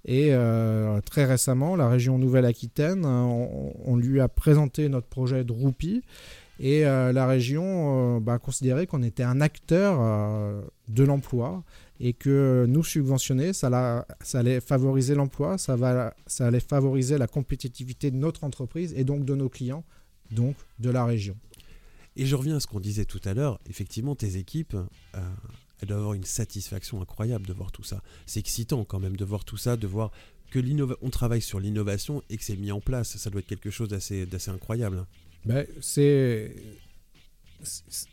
Et 0.06 0.28
euh, 0.32 1.00
très 1.02 1.24
récemment, 1.26 1.76
la 1.76 1.88
région 1.88 2.18
Nouvelle-Aquitaine, 2.18 3.04
euh, 3.04 3.46
on, 3.84 3.96
lui 3.96 4.20
a 4.20 4.28
présenté 4.28 4.88
notre 4.88 5.06
projet 5.08 5.44
de 5.44 5.52
Roupi. 5.52 6.02
Et 6.60 6.86
euh, 6.86 7.12
la 7.12 7.26
région 7.26 8.16
euh, 8.16 8.20
bah, 8.20 8.34
a 8.34 8.38
considéré 8.38 8.86
qu'on 8.86 9.02
était 9.02 9.24
un 9.24 9.40
acteur 9.40 9.98
euh, 10.00 10.62
de 10.88 11.02
l'emploi 11.02 11.64
et 11.98 12.12
que 12.12 12.64
nous 12.68 12.84
subventionner, 12.84 13.52
ça, 13.52 13.68
la- 13.70 14.06
ça 14.20 14.38
allait 14.38 14.60
favoriser 14.60 15.14
l'emploi, 15.16 15.58
ça, 15.58 16.14
ça 16.26 16.46
allait 16.46 16.60
favoriser 16.60 17.18
la 17.18 17.26
compétitivité 17.26 18.10
de 18.12 18.16
notre 18.16 18.44
entreprise 18.44 18.94
et 18.96 19.02
donc 19.04 19.24
de 19.24 19.34
nos 19.34 19.48
clients, 19.48 19.84
donc 20.30 20.54
de 20.78 20.90
la 20.90 21.04
région. 21.04 21.34
Et 22.16 22.26
je 22.26 22.36
reviens 22.36 22.56
à 22.56 22.60
ce 22.60 22.68
qu'on 22.68 22.78
disait 22.80 23.04
tout 23.04 23.20
à 23.24 23.34
l'heure, 23.34 23.58
effectivement, 23.68 24.14
tes 24.14 24.36
équipes, 24.36 24.76
elles 25.80 25.88
doivent 25.88 26.00
avoir 26.00 26.14
une 26.14 26.24
satisfaction 26.24 27.00
incroyable 27.02 27.46
de 27.46 27.52
voir 27.52 27.72
tout 27.72 27.82
ça. 27.82 28.02
C'est 28.26 28.40
excitant 28.40 28.84
quand 28.84 29.00
même 29.00 29.16
de 29.16 29.24
voir 29.24 29.44
tout 29.44 29.56
ça, 29.56 29.76
de 29.76 29.86
voir 29.86 30.10
que 30.50 30.60
on 31.02 31.10
travaille 31.10 31.42
sur 31.42 31.58
l'innovation 31.58 32.22
et 32.30 32.36
que 32.36 32.44
c'est 32.44 32.56
mis 32.56 32.70
en 32.70 32.80
place. 32.80 33.16
Ça 33.16 33.28
doit 33.30 33.40
être 33.40 33.46
quelque 33.46 33.70
chose 33.70 33.88
d'assez 33.88 34.26
incroyable. 34.48 35.04
Ben, 35.44 35.66
c'est 35.80 36.54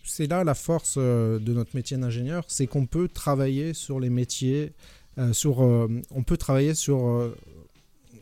c'est- 0.03 0.27
là 0.27 0.43
la 0.43 0.55
force 0.55 0.95
euh, 0.97 1.37
de 1.39 1.53
notre 1.53 1.75
métier 1.75 1.97
d'ingénieur, 1.97 2.43
c'est 2.47 2.67
qu'on 2.67 2.85
peut 2.85 3.07
travailler 3.07 3.73
sur 3.73 3.99
les 3.99 4.09
métiers, 4.09 4.71
euh, 5.17 5.33
sur, 5.33 5.61
euh, 5.63 5.87
on 6.11 6.23
peut 6.23 6.37
travailler 6.37 6.73
sur 6.73 7.05
euh, 7.05 7.35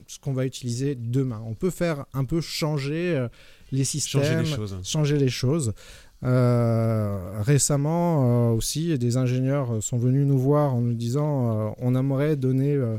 ce 0.08 0.18
qu'on 0.20 0.34
va 0.34 0.46
utiliser 0.46 0.96
demain. 0.96 1.42
On 1.46 1.54
peut 1.54 1.70
faire 1.70 2.06
un 2.14 2.26
peu 2.26 2.42
changer 2.42 3.28
les 3.72 3.84
systèmes, 3.84 4.24
Changer 4.24 4.40
les 4.44 4.56
choses. 4.56 4.78
changer 4.84 5.18
les 5.18 5.30
choses. 5.30 5.74
Euh, 6.24 7.42
récemment 7.42 8.52
euh, 8.52 8.56
aussi, 8.56 8.98
des 8.98 9.18
ingénieurs 9.18 9.82
sont 9.82 9.98
venus 9.98 10.28
nous 10.28 10.38
voir 10.38 10.76
en 10.76 10.82
nous 10.82 10.94
disant 10.94 11.70
euh, 11.70 11.72
on 11.80 11.96
aimerait 11.96 12.36
donner 12.36 12.74
euh, 12.74 12.98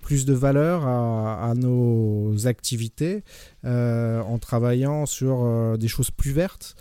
plus 0.00 0.26
de 0.26 0.34
valeur 0.34 0.86
à, 0.86 1.52
nos 1.54 2.46
activités 2.46 3.24
en 3.64 4.38
travaillant 4.38 5.04
sur 5.04 5.76
des 5.76 5.88
choses 5.88 6.10
plus 6.10 6.30
vertes. 6.30 6.76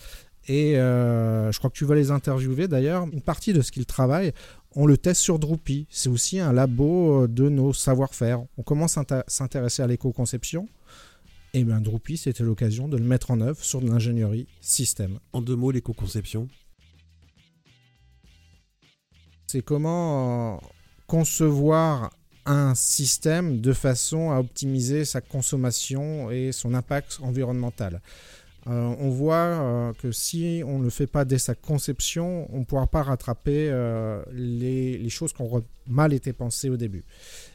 Et 0.48 0.75
je 0.75 1.58
crois 1.58 1.70
que 1.70 1.75
tu 1.75 1.84
vas 1.84 1.96
les 1.96 2.12
interviewer 2.12 2.70
d'ailleurs. 2.70 3.06
Une 3.12 3.20
partie 3.22 3.51
de 3.51 3.62
ce 3.62 3.72
qu'ils 3.72 3.88
travaillent, 3.88 4.32
on 4.75 4.86
le 4.86 4.98
teste 4.98 5.20
sur 5.20 5.39
Drupy. 5.39 5.88
C'est 5.89 6.08
aussi 6.08 6.39
un 6.39 6.53
labo 6.53 7.27
de 7.27 7.50
nos 7.50 7.74
savoir-faire. 7.74 8.44
On 8.58 8.62
commence 8.63 8.98
à 8.98 9.03
s'intéresser 9.27 9.82
à 9.82 9.88
l'éco-conception. 9.88 10.70
Et 11.58 11.64
bien 11.64 11.82
Drupy, 11.82 12.18
c'était 12.18 12.44
l'occasion 12.44 12.88
de 12.88 12.98
le 12.98 13.04
mettre 13.04 13.32
en 13.32 13.42
œuvre 13.42 13.64
sur 13.64 13.82
de 13.82 13.90
l'ingénierie 13.90 14.46
système. 14.62 15.18
En 15.34 15.42
deux 15.42 15.56
mots, 15.56 15.72
l'éco-conception. 15.72 16.48
C'est 19.48 19.64
comment 19.64 20.58
euh, 20.58 20.68
concevoir 21.08 22.12
un 22.46 22.76
système 22.76 23.60
de 23.60 23.74
façon 23.74 24.30
à 24.30 24.38
optimiser 24.38 25.04
sa 25.04 25.20
consommation 25.20 26.30
et 26.30 26.52
son 26.52 26.76
impact 26.76 27.18
environnemental. 27.24 28.04
Euh, 28.70 28.96
on 29.00 29.10
voit 29.10 29.36
euh, 29.36 29.94
que 29.94 30.12
si 30.12 30.62
on 30.66 30.80
ne 30.80 30.84
le 30.84 30.90
fait 30.90 31.08
pas 31.08 31.24
dès 31.24 31.38
sa 31.38 31.56
conception, 31.56 32.48
on 32.54 32.60
ne 32.60 32.66
pourra 32.66 32.88
pas 32.88 33.02
rattraper 33.02 33.70
euh, 33.72 34.22
les, 34.34 35.08
choses 35.10 35.32
qui 35.32 35.42
ont 35.42 35.64
mal 35.88 36.12
été 36.12 36.34
pensées 36.34 36.70
au 36.70 36.76
début. 36.76 37.06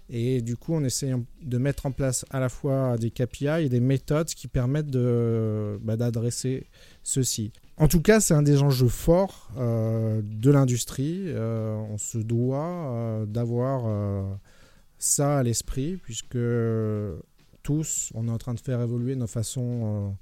Et 0.09 0.41
du 0.41 0.57
coup, 0.57 0.75
on 0.75 0.83
essaie 0.85 1.13
de 1.43 1.59
mettre 1.59 1.85
en 1.87 1.93
place 1.93 2.25
à 2.31 2.41
la 2.41 2.49
fois 2.49 2.97
des 2.97 3.11
KPI 3.11 3.65
et 3.65 3.69
des 3.69 3.81
méthodes 3.81 4.29
qui 4.29 4.49
permettent 4.49 4.91
bah, 4.91 5.97
d'adresser 5.97 6.67
ceci. 7.03 7.53
En 7.77 7.89
tout 7.89 8.01
cas, 8.01 8.21
c'est 8.21 8.35
un 8.35 8.43
des 8.43 8.63
enjeux 8.63 8.89
forts 8.89 9.51
de 9.57 10.51
l'industrie. 10.51 11.33
On 11.35 11.99
se 11.99 12.19
doit 12.19 13.25
d'avoir 13.27 14.39
ça 14.99 15.39
à 15.39 15.43
l'esprit, 15.43 15.97
puisque 15.97 16.39
tous, 17.63 18.11
on 18.15 18.29
est 18.29 18.31
en 18.31 18.39
train 18.39 18.55
de 18.55 18.61
faire 18.61 18.81
évoluer 18.81 19.15
nos 19.15 19.27
façons 19.27 20.15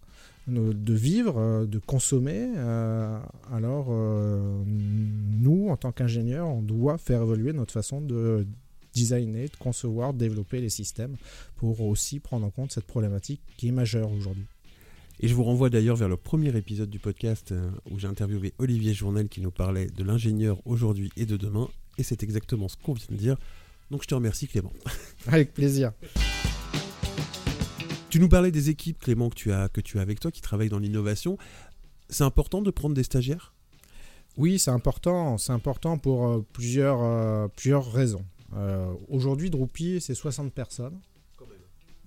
de 0.50 0.94
vivre, 0.94 1.38
euh, 1.38 1.66
de 1.66 1.78
consommer. 1.78 2.52
Euh, 2.56 3.18
alors, 3.52 3.88
euh, 3.90 4.62
nous, 4.66 5.68
en 5.68 5.76
tant 5.76 5.92
qu'ingénieurs, 5.92 6.48
on 6.48 6.62
doit 6.62 6.98
faire 6.98 7.22
évoluer 7.22 7.52
notre 7.52 7.72
façon 7.72 8.00
de 8.00 8.46
designer, 8.92 9.48
de 9.48 9.56
concevoir, 9.56 10.12
de 10.12 10.18
développer 10.18 10.60
les 10.60 10.68
systèmes 10.68 11.16
pour 11.56 11.80
aussi 11.82 12.18
prendre 12.18 12.46
en 12.46 12.50
compte 12.50 12.72
cette 12.72 12.86
problématique 12.86 13.40
qui 13.56 13.68
est 13.68 13.72
majeure 13.72 14.10
aujourd'hui. 14.10 14.46
Et 15.20 15.28
je 15.28 15.34
vous 15.34 15.44
renvoie 15.44 15.70
d'ailleurs 15.70 15.96
vers 15.96 16.08
le 16.08 16.16
premier 16.16 16.56
épisode 16.56 16.88
du 16.88 16.98
podcast 16.98 17.54
où 17.90 17.98
j'ai 17.98 18.08
interviewé 18.08 18.54
Olivier 18.58 18.94
Journel 18.94 19.28
qui 19.28 19.42
nous 19.42 19.50
parlait 19.50 19.86
de 19.86 20.02
l'ingénieur 20.02 20.60
aujourd'hui 20.64 21.10
et 21.16 21.26
de 21.26 21.36
demain. 21.36 21.68
Et 21.98 22.02
c'est 22.02 22.22
exactement 22.22 22.68
ce 22.68 22.76
qu'on 22.82 22.94
vient 22.94 23.06
de 23.10 23.16
dire. 23.16 23.36
Donc 23.90 24.02
je 24.02 24.08
te 24.08 24.14
remercie 24.14 24.48
Clément. 24.48 24.72
Avec 25.26 25.52
plaisir. 25.52 25.92
Tu 28.10 28.18
nous 28.18 28.28
parlais 28.28 28.50
des 28.50 28.70
équipes 28.70 28.98
Clément 28.98 29.30
que 29.30 29.34
tu 29.36 29.52
as, 29.52 29.68
que 29.68 29.80
tu 29.80 29.98
as 29.98 30.02
avec 30.02 30.18
toi 30.20 30.30
qui 30.30 30.40
travaillent 30.40 30.68
dans 30.68 30.78
l'innovation. 30.78 31.38
C'est 32.08 32.24
important 32.24 32.60
de 32.60 32.70
prendre 32.70 32.94
des 32.94 33.04
stagiaires? 33.04 33.54
Oui, 34.36 34.58
c'est 34.58 34.70
important. 34.70 35.38
C'est 35.38 35.52
important 35.52 35.96
pour 35.98 36.26
euh, 36.26 36.44
plusieurs, 36.52 37.00
euh, 37.02 37.46
plusieurs 37.54 37.90
raisons. 37.92 38.24
Euh, 38.56 38.92
Aujourd'hui, 39.08 39.50
Drupy, 39.50 40.00
c'est 40.00 40.14
60 40.14 40.52
personnes. 40.52 40.98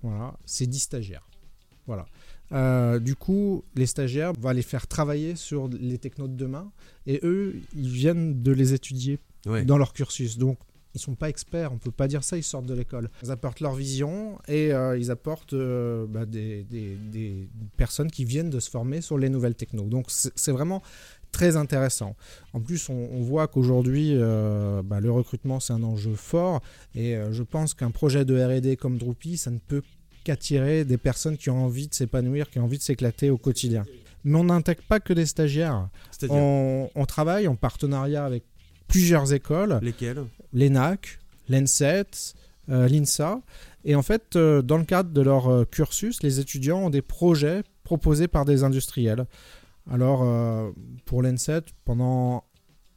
Voilà, 0.02 0.34
c'est 0.44 0.66
10 0.66 0.78
stagiaires. 0.80 1.26
Voilà. 1.86 2.04
Euh, 2.52 2.98
du 2.98 3.14
coup, 3.14 3.64
les 3.74 3.86
stagiaires, 3.86 4.32
on 4.36 4.40
va 4.42 4.52
les 4.52 4.60
faire 4.60 4.86
travailler 4.86 5.34
sur 5.34 5.68
les 5.68 5.96
technos 5.96 6.28
de 6.28 6.36
demain. 6.36 6.70
Et 7.06 7.20
eux, 7.22 7.56
ils 7.74 7.88
viennent 7.88 8.42
de 8.42 8.52
les 8.52 8.74
étudier 8.74 9.18
Ouais. 9.46 9.64
dans 9.64 9.76
leur 9.78 9.92
cursus. 9.94 10.36
Donc, 10.38 10.58
ils 10.94 11.00
sont 11.00 11.14
pas 11.14 11.28
experts, 11.28 11.72
on 11.72 11.78
peut 11.78 11.90
pas 11.90 12.06
dire 12.08 12.22
ça, 12.22 12.36
ils 12.36 12.42
sortent 12.44 12.66
de 12.66 12.74
l'école. 12.74 13.10
Ils 13.22 13.30
apportent 13.30 13.60
leur 13.60 13.74
vision 13.74 14.38
et 14.48 14.72
euh, 14.72 14.96
ils 14.96 15.10
apportent 15.10 15.52
euh, 15.54 16.06
bah, 16.08 16.24
des, 16.26 16.62
des- 16.64 16.96
des 16.96 17.48
personnes 17.76 18.10
qui 18.10 18.24
viennent 18.24 18.50
de 18.50 18.60
se 18.60 18.70
former 18.70 19.00
sur 19.00 19.18
les 19.18 19.28
nouvelles 19.28 19.54
technos. 19.56 19.84
Donc, 19.86 20.06
c'est 20.08 20.52
vraiment 20.52 20.82
très 21.32 21.56
intéressant. 21.56 22.14
En 22.52 22.60
plus, 22.60 22.88
on, 22.88 22.94
on 23.12 23.22
voit 23.22 23.48
qu'aujourd'hui, 23.48 24.10
euh, 24.14 24.82
bah, 24.84 25.00
le 25.00 25.10
recrutement, 25.10 25.58
c'est 25.58 25.72
un 25.72 25.82
enjeu 25.82 26.14
fort. 26.14 26.60
Et 26.94 27.16
je 27.32 27.42
pense 27.42 27.74
qu'un 27.74 27.90
projet 27.90 28.24
de 28.24 28.40
RD 28.40 28.76
comme 28.76 28.98
Drupy, 28.98 29.36
ça 29.36 29.50
ne 29.50 29.58
peut 29.58 29.82
qu'attirer 30.22 30.84
des 30.84 30.96
personnes 30.96 31.36
qui 31.36 31.50
ont 31.50 31.64
envie 31.64 31.88
de 31.88 31.94
s'épanouir, 31.94 32.48
qui 32.50 32.58
ont 32.58 32.64
envie 32.64 32.78
de 32.78 32.82
s'éclater 32.82 33.30
au 33.30 33.36
quotidien. 33.36 33.84
Mais 34.26 34.38
on 34.38 34.44
n'intègre 34.44 34.82
pas 34.88 35.00
que 35.00 35.12
des 35.12 35.26
stagiaires. 35.26 35.88
On 36.94 37.04
travaille 37.04 37.46
en 37.48 37.56
partenariat 37.56 38.24
avec 38.24 38.44
plusieurs 38.94 39.32
écoles, 39.32 39.80
lesquels 39.82 40.24
l'ENAC, 40.52 41.18
l'ENSET, 41.48 42.34
euh, 42.68 42.86
l'INSA. 42.86 43.40
Et 43.84 43.96
en 43.96 44.02
fait, 44.02 44.36
euh, 44.36 44.62
dans 44.62 44.78
le 44.78 44.84
cadre 44.84 45.10
de 45.10 45.20
leur 45.20 45.48
euh, 45.48 45.64
cursus, 45.64 46.22
les 46.22 46.38
étudiants 46.38 46.78
ont 46.78 46.90
des 46.90 47.02
projets 47.02 47.64
proposés 47.82 48.28
par 48.28 48.44
des 48.44 48.62
industriels. 48.62 49.26
Alors, 49.90 50.26
pour 51.04 51.22
l'ENSET, 51.22 51.60
pendant 51.84 52.44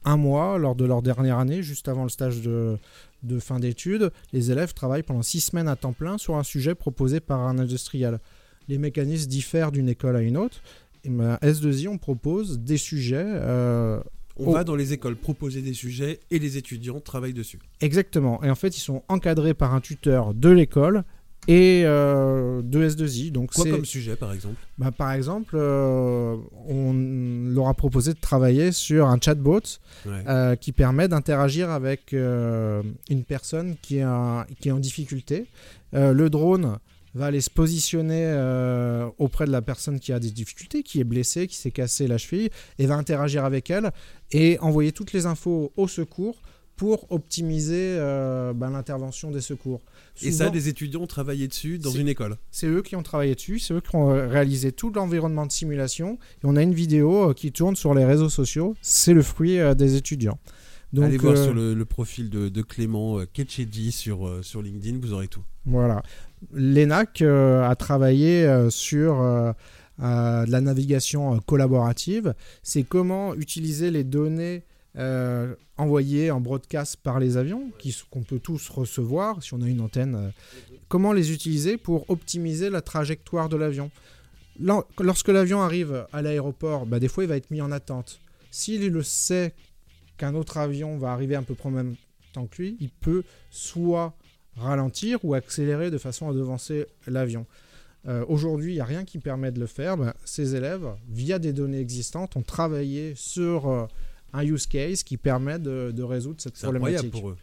un 0.06 0.16
mois, 0.16 0.56
lors 0.56 0.74
de 0.74 0.86
leur 0.86 1.02
dernière 1.02 1.38
année, 1.38 1.62
juste 1.62 1.86
avant 1.88 2.04
le 2.04 2.08
stage 2.08 2.40
de, 2.40 2.78
de 3.24 3.38
fin 3.38 3.60
d'études, 3.60 4.10
les 4.32 4.50
élèves 4.50 4.72
travaillent 4.72 5.02
pendant 5.02 5.20
six 5.20 5.40
semaines 5.40 5.68
à 5.68 5.76
temps 5.76 5.92
plein 5.92 6.16
sur 6.16 6.36
un 6.36 6.44
sujet 6.44 6.74
proposé 6.74 7.20
par 7.20 7.40
un 7.40 7.58
industriel. 7.58 8.20
Les 8.68 8.78
mécanismes 8.78 9.28
diffèrent 9.28 9.70
d'une 9.70 9.90
école 9.90 10.16
à 10.16 10.22
une 10.22 10.38
autre. 10.38 10.62
Et 11.04 11.10
ben, 11.10 11.38
S2I, 11.42 11.88
on 11.88 11.98
propose 11.98 12.58
des 12.60 12.78
sujets 12.78 13.22
euh, 13.26 14.00
On 14.38 14.50
Oh. 14.50 14.52
va 14.52 14.64
dans 14.64 14.76
les 14.76 14.92
écoles 14.92 15.16
proposer 15.16 15.62
des 15.62 15.74
sujets 15.74 16.20
et 16.30 16.38
les 16.38 16.56
étudiants 16.56 17.00
travaillent 17.00 17.32
dessus. 17.34 17.58
Exactement. 17.80 18.42
Et 18.44 18.50
en 18.50 18.54
fait, 18.54 18.76
ils 18.76 18.80
sont 18.80 19.02
encadrés 19.08 19.54
par 19.54 19.74
un 19.74 19.80
tuteur 19.80 20.32
de 20.34 20.48
l'école 20.48 21.02
et 21.48 21.82
euh, 21.84 22.60
de 22.62 22.88
S2I. 22.88 23.32
Donc, 23.32 23.52
Quoi 23.52 23.64
c'est- 23.64 23.70
comme 23.70 23.84
sujet 23.84 24.16
par 24.16 24.32
exemple? 24.32 24.56
Bah, 24.76 24.90
par 24.92 25.12
exemple, 25.12 25.56
euh, 25.58 26.36
on 26.68 26.92
leur 27.54 27.68
a 27.68 27.74
proposé 27.74 28.12
de 28.12 28.18
travailler 28.20 28.70
sur 28.70 29.06
un 29.08 29.18
chatbot 29.20 29.60
Ouais. 30.06 30.12
euh, 30.28 30.56
qui 30.56 30.72
permet 30.72 31.08
d'interagir 31.08 31.70
avec 31.70 32.12
une 32.12 33.24
personne 33.26 33.76
qui 33.82 33.98
est, 33.98 34.02
un- 34.02 34.46
qui 34.60 34.68
est 34.68 34.72
en 34.72 34.78
difficulté. 34.78 35.46
Le 35.92 36.28
drone 36.28 36.78
va 37.14 37.26
aller 37.26 37.40
se 37.40 37.50
positionner 37.50 38.22
euh, 38.24 39.08
auprès 39.18 39.46
de 39.46 39.50
la 39.50 39.62
personne 39.62 40.00
qui 40.00 40.12
a 40.12 40.20
des 40.20 40.30
difficultés, 40.30 40.82
qui 40.82 41.00
est 41.00 41.04
blessée, 41.04 41.46
qui 41.46 41.56
s'est 41.56 41.70
cassé 41.70 42.06
la 42.06 42.18
cheville, 42.18 42.50
et 42.78 42.86
va 42.86 42.94
interagir 42.94 43.44
avec 43.44 43.70
elle 43.70 43.90
et 44.30 44.58
envoyer 44.60 44.92
toutes 44.92 45.12
les 45.12 45.26
infos 45.26 45.72
au 45.76 45.88
secours 45.88 46.40
pour 46.76 47.10
optimiser 47.10 47.96
euh, 47.98 48.52
ben, 48.52 48.70
l'intervention 48.70 49.32
des 49.32 49.40
secours. 49.40 49.80
Et 50.22 50.30
ça, 50.30 50.48
des 50.48 50.68
étudiants 50.68 51.02
ont 51.02 51.06
travaillé 51.08 51.48
dessus 51.48 51.78
dans 51.78 51.90
une 51.90 52.06
école. 52.06 52.36
c'est 52.52 52.68
eux 52.68 52.82
qui 52.82 52.94
ont 52.94 53.02
travaillé 53.02 53.34
dessus, 53.34 53.58
c'est 53.58 53.74
eux 53.74 53.80
qui 53.80 53.96
ont 53.96 54.10
euh, 54.10 54.28
réalisé 54.28 54.70
tout 54.70 54.92
l'environnement 54.92 55.44
de 55.44 55.50
simulation. 55.50 56.18
Et 56.42 56.44
on 56.44 56.54
a 56.54 56.62
une 56.62 56.74
vidéo 56.74 57.34
qui 57.34 57.50
tourne 57.50 57.74
sur 57.74 57.94
les 57.94 58.04
réseaux 58.04 58.28
sociaux. 58.28 58.76
C'est 58.80 59.14
le 59.14 59.22
fruit 59.22 59.58
des 59.76 59.96
étudiants. 59.96 60.38
Donc, 60.92 61.04
Allez 61.04 61.18
voir 61.18 61.34
euh, 61.36 61.44
sur 61.44 61.54
le, 61.54 61.74
le 61.74 61.84
profil 61.84 62.30
de, 62.30 62.48
de 62.48 62.62
Clément 62.62 63.18
euh, 63.18 63.26
Ketchedi 63.30 63.92
sur, 63.92 64.26
euh, 64.26 64.42
sur 64.42 64.62
LinkedIn, 64.62 64.98
vous 65.00 65.12
aurez 65.12 65.28
tout. 65.28 65.42
Voilà. 65.66 66.02
L'ENAC 66.52 67.20
a 67.22 67.74
travaillé 67.76 68.48
sur 68.70 69.20
euh, 69.20 69.52
de 69.98 70.50
la 70.50 70.60
navigation 70.60 71.38
collaborative. 71.40 72.34
C'est 72.62 72.84
comment 72.84 73.34
utiliser 73.34 73.90
les 73.90 74.04
données 74.04 74.62
euh, 74.96 75.54
envoyées 75.76 76.30
en 76.30 76.40
broadcast 76.40 76.96
par 77.02 77.20
les 77.20 77.36
avions, 77.36 77.70
qu'on 78.10 78.22
peut 78.22 78.38
tous 78.38 78.68
recevoir 78.70 79.42
si 79.42 79.52
on 79.54 79.60
a 79.62 79.66
une 79.68 79.80
antenne. 79.82 80.14
euh, 80.14 80.30
comment 80.88 81.12
les 81.12 81.32
utiliser 81.32 81.76
pour 81.76 82.08
optimiser 82.08 82.70
la 82.70 82.80
trajectoire 82.80 83.48
de 83.50 83.56
l'avion? 83.56 83.90
Lor- 84.60 84.86
Lorsque 84.98 85.28
l'avion 85.28 85.60
arrive 85.60 86.06
à 86.12 86.22
l'aéroport, 86.22 86.86
bah, 86.86 86.98
des 86.98 87.08
fois 87.08 87.24
il 87.24 87.28
va 87.28 87.36
être 87.36 87.50
mis 87.50 87.60
en 87.60 87.70
attente. 87.72 88.20
S'il 88.50 88.88
le 88.88 89.02
sait 89.02 89.52
qu'un 90.18 90.34
autre 90.34 90.58
avion 90.58 90.98
va 90.98 91.12
arriver 91.12 91.36
un 91.36 91.42
peu 91.42 91.54
près 91.54 91.68
en 91.68 91.72
même 91.72 91.96
temps 92.32 92.46
que 92.46 92.60
lui, 92.62 92.76
il 92.80 92.90
peut 92.90 93.22
soit 93.50 94.14
ralentir 94.56 95.24
ou 95.24 95.34
accélérer 95.34 95.90
de 95.90 95.98
façon 95.98 96.28
à 96.28 96.34
devancer 96.34 96.86
l'avion. 97.06 97.46
Euh, 98.06 98.24
Aujourd'hui, 98.28 98.72
il 98.72 98.74
n'y 98.74 98.80
a 98.80 98.84
rien 98.84 99.04
qui 99.04 99.18
permet 99.18 99.50
de 99.52 99.60
le 99.60 99.66
faire. 99.66 99.96
Ben, 99.96 100.12
ces 100.24 100.54
élèves, 100.54 100.86
via 101.08 101.38
des 101.38 101.52
données 101.52 101.80
existantes, 101.80 102.36
ont 102.36 102.42
travaillé 102.42 103.14
sur 103.14 103.68
euh, 103.68 103.86
un 104.32 104.44
use 104.44 104.66
case 104.66 105.02
qui 105.02 105.16
permet 105.16 105.58
de, 105.58 105.92
de 105.94 106.02
résoudre 106.02 106.40
cette 106.40 106.54
problématique. 106.54 107.10
pour 107.10 107.30
eux. 107.30 107.36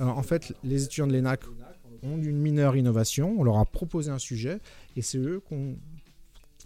Euh, 0.00 0.04
en 0.04 0.22
fait, 0.22 0.54
les 0.64 0.84
étudiants 0.84 1.06
de 1.06 1.12
l'ENAC 1.12 1.40
ont 2.02 2.16
une 2.18 2.38
mineure 2.38 2.76
innovation. 2.76 3.34
On 3.38 3.42
leur 3.44 3.58
a 3.58 3.64
proposé 3.64 4.10
un 4.10 4.18
sujet 4.18 4.58
et 4.96 5.02
c'est 5.02 5.18
eux 5.18 5.42
qui 5.46 5.54
ont 5.54 5.76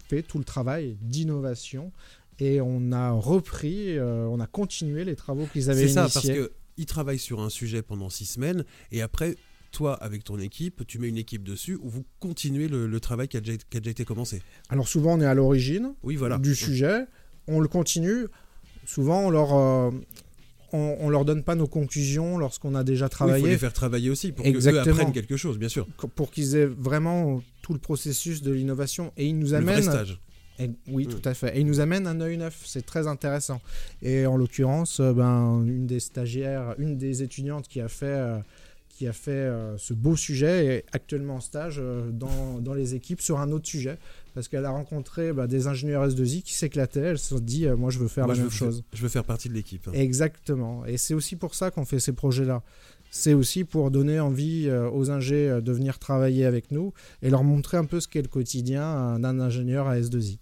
fait 0.07 0.21
tout 0.21 0.37
le 0.37 0.43
travail 0.43 0.97
d'innovation. 1.01 1.91
Et 2.39 2.59
on 2.61 2.91
a 2.91 3.11
repris, 3.11 3.97
euh, 3.97 4.25
on 4.27 4.39
a 4.39 4.47
continué 4.47 5.05
les 5.05 5.15
travaux 5.15 5.45
qu'ils 5.51 5.69
avaient 5.69 5.87
C'est 5.87 5.93
ça, 5.93 6.01
initiés. 6.03 6.35
parce 6.35 6.49
qu'ils 6.75 6.85
travaillent 6.85 7.19
sur 7.19 7.39
un 7.41 7.49
sujet 7.49 7.81
pendant 7.81 8.09
six 8.09 8.25
semaines 8.25 8.65
et 8.91 9.01
après, 9.01 9.35
toi, 9.71 9.95
avec 9.95 10.23
ton 10.23 10.37
équipe, 10.39 10.85
tu 10.87 10.99
mets 10.99 11.09
une 11.09 11.17
équipe 11.17 11.43
dessus 11.43 11.77
où 11.81 11.89
vous 11.89 12.05
continuez 12.19 12.67
le, 12.67 12.87
le 12.87 12.99
travail 12.99 13.27
qui 13.27 13.37
a, 13.37 13.41
déjà, 13.41 13.57
qui 13.69 13.77
a 13.77 13.79
déjà 13.79 13.91
été 13.91 14.05
commencé. 14.05 14.41
Alors 14.69 14.87
souvent, 14.87 15.17
on 15.17 15.21
est 15.21 15.25
à 15.25 15.33
l'origine. 15.33 15.93
Oui, 16.03 16.15
voilà. 16.15 16.37
du 16.37 16.55
sujet, 16.55 17.05
on 17.47 17.59
le 17.59 17.67
continue. 17.67 18.27
Souvent, 18.85 19.21
on 19.25 19.29
leur, 19.29 19.53
euh, 19.55 19.91
on, 20.73 20.97
on 20.99 21.09
leur 21.09 21.25
donne 21.25 21.43
pas 21.43 21.55
nos 21.55 21.67
conclusions 21.67 22.37
lorsqu'on 22.37 22.75
a 22.75 22.83
déjà 22.83 23.05
Oui, 23.05 23.09
il 23.09 23.11
faut 23.11 23.15
travaillé, 23.17 23.47
les 23.47 23.57
faire 23.57 23.73
travailler 23.73 24.09
aussi 24.09 24.31
pour 24.31 24.45
qu'eux 24.45 24.77
apprennent 24.77 25.11
quelque 25.13 25.37
chose, 25.37 25.57
bien 25.57 25.69
sûr. 25.69 25.87
pour 26.15 26.31
qu'ils 26.31 26.55
aient 26.55 26.65
vraiment 26.67 27.41
tout 27.61 27.73
le 27.73 27.79
processus 27.79 28.41
de 28.41 28.51
l'innovation. 28.51 29.11
Et 29.17 29.25
ils 29.25 29.37
nous 29.37 29.53
amènent. 29.53 29.89
Et- 30.59 30.69
oui, 30.87 31.05
Mm. 31.05 31.09
tout 31.09 31.21
à 31.29 31.33
fait. 31.33 31.57
Et 31.57 31.61
ils 31.61 31.65
nous 31.65 31.79
amènent 31.79 32.07
un 32.07 32.21
œil 32.21 32.37
neuf. 32.37 32.61
C'est 32.65 32.85
très 32.85 33.07
intéressant. 33.07 33.61
Et 34.01 34.25
en 34.25 34.37
l'occurrence, 34.37 34.99
euh, 34.99 35.13
ben, 35.13 35.63
une 35.65 35.85
des 35.87 35.99
stagiaires, 35.99 36.75
une 36.77 36.97
des 36.97 37.23
étudiantes 37.23 37.67
qui 37.67 37.81
a 37.81 37.87
fait. 37.87 38.05
euh, 38.05 38.37
qui 38.97 39.07
a 39.07 39.11
fait 39.11 39.31
euh, 39.31 39.77
ce 39.77 39.93
beau 39.93 40.15
sujet 40.15 40.67
est 40.67 40.85
actuellement 40.93 41.35
en 41.35 41.39
stage 41.41 41.79
euh, 41.83 42.09
dans, 42.11 42.61
dans 42.61 42.73
les 42.73 42.95
équipes 42.95 43.19
sur 43.19 43.41
un 43.41 43.51
autre 43.51 43.67
sujet 43.67 43.97
parce 44.33 44.47
qu'elle 44.47 44.63
a 44.63 44.69
rencontré 44.69 45.33
bah, 45.33 45.47
des 45.47 45.67
ingénieurs 45.67 46.07
S2I 46.07 46.41
qui 46.43 46.53
s'éclataient. 46.53 47.01
Elle 47.01 47.19
se 47.19 47.35
dit 47.35 47.67
moi 47.77 47.89
je 47.91 47.99
veux 47.99 48.07
faire 48.07 48.23
Moi, 48.25 48.35
la 48.35 48.39
même 48.43 48.49
chose. 48.51 48.85
Je 48.93 49.01
veux 49.01 49.09
faire 49.09 49.25
partie 49.25 49.49
de 49.49 49.53
l'équipe. 49.53 49.89
Exactement. 49.91 50.85
Et 50.85 50.95
c'est 50.95 51.13
aussi 51.13 51.35
pour 51.35 51.55
ça 51.55 51.71
qu'on 51.71 51.83
fait 51.83 51.99
ces 51.99 52.13
projets-là. 52.13 52.63
C'est 53.11 53.33
aussi 53.33 53.65
pour 53.65 53.91
donner 53.91 54.21
envie 54.21 54.69
aux 54.93 55.11
ingés 55.11 55.59
de 55.61 55.71
venir 55.73 55.99
travailler 55.99 56.45
avec 56.45 56.71
nous 56.71 56.93
et 57.21 57.29
leur 57.29 57.43
montrer 57.43 57.75
un 57.75 57.83
peu 57.85 57.99
ce 57.99 58.07
qu'est 58.07 58.21
le 58.21 58.29
quotidien 58.29 59.19
d'un 59.19 59.41
ingénieur 59.41 59.89
à 59.89 59.99
S2I. 59.99 60.37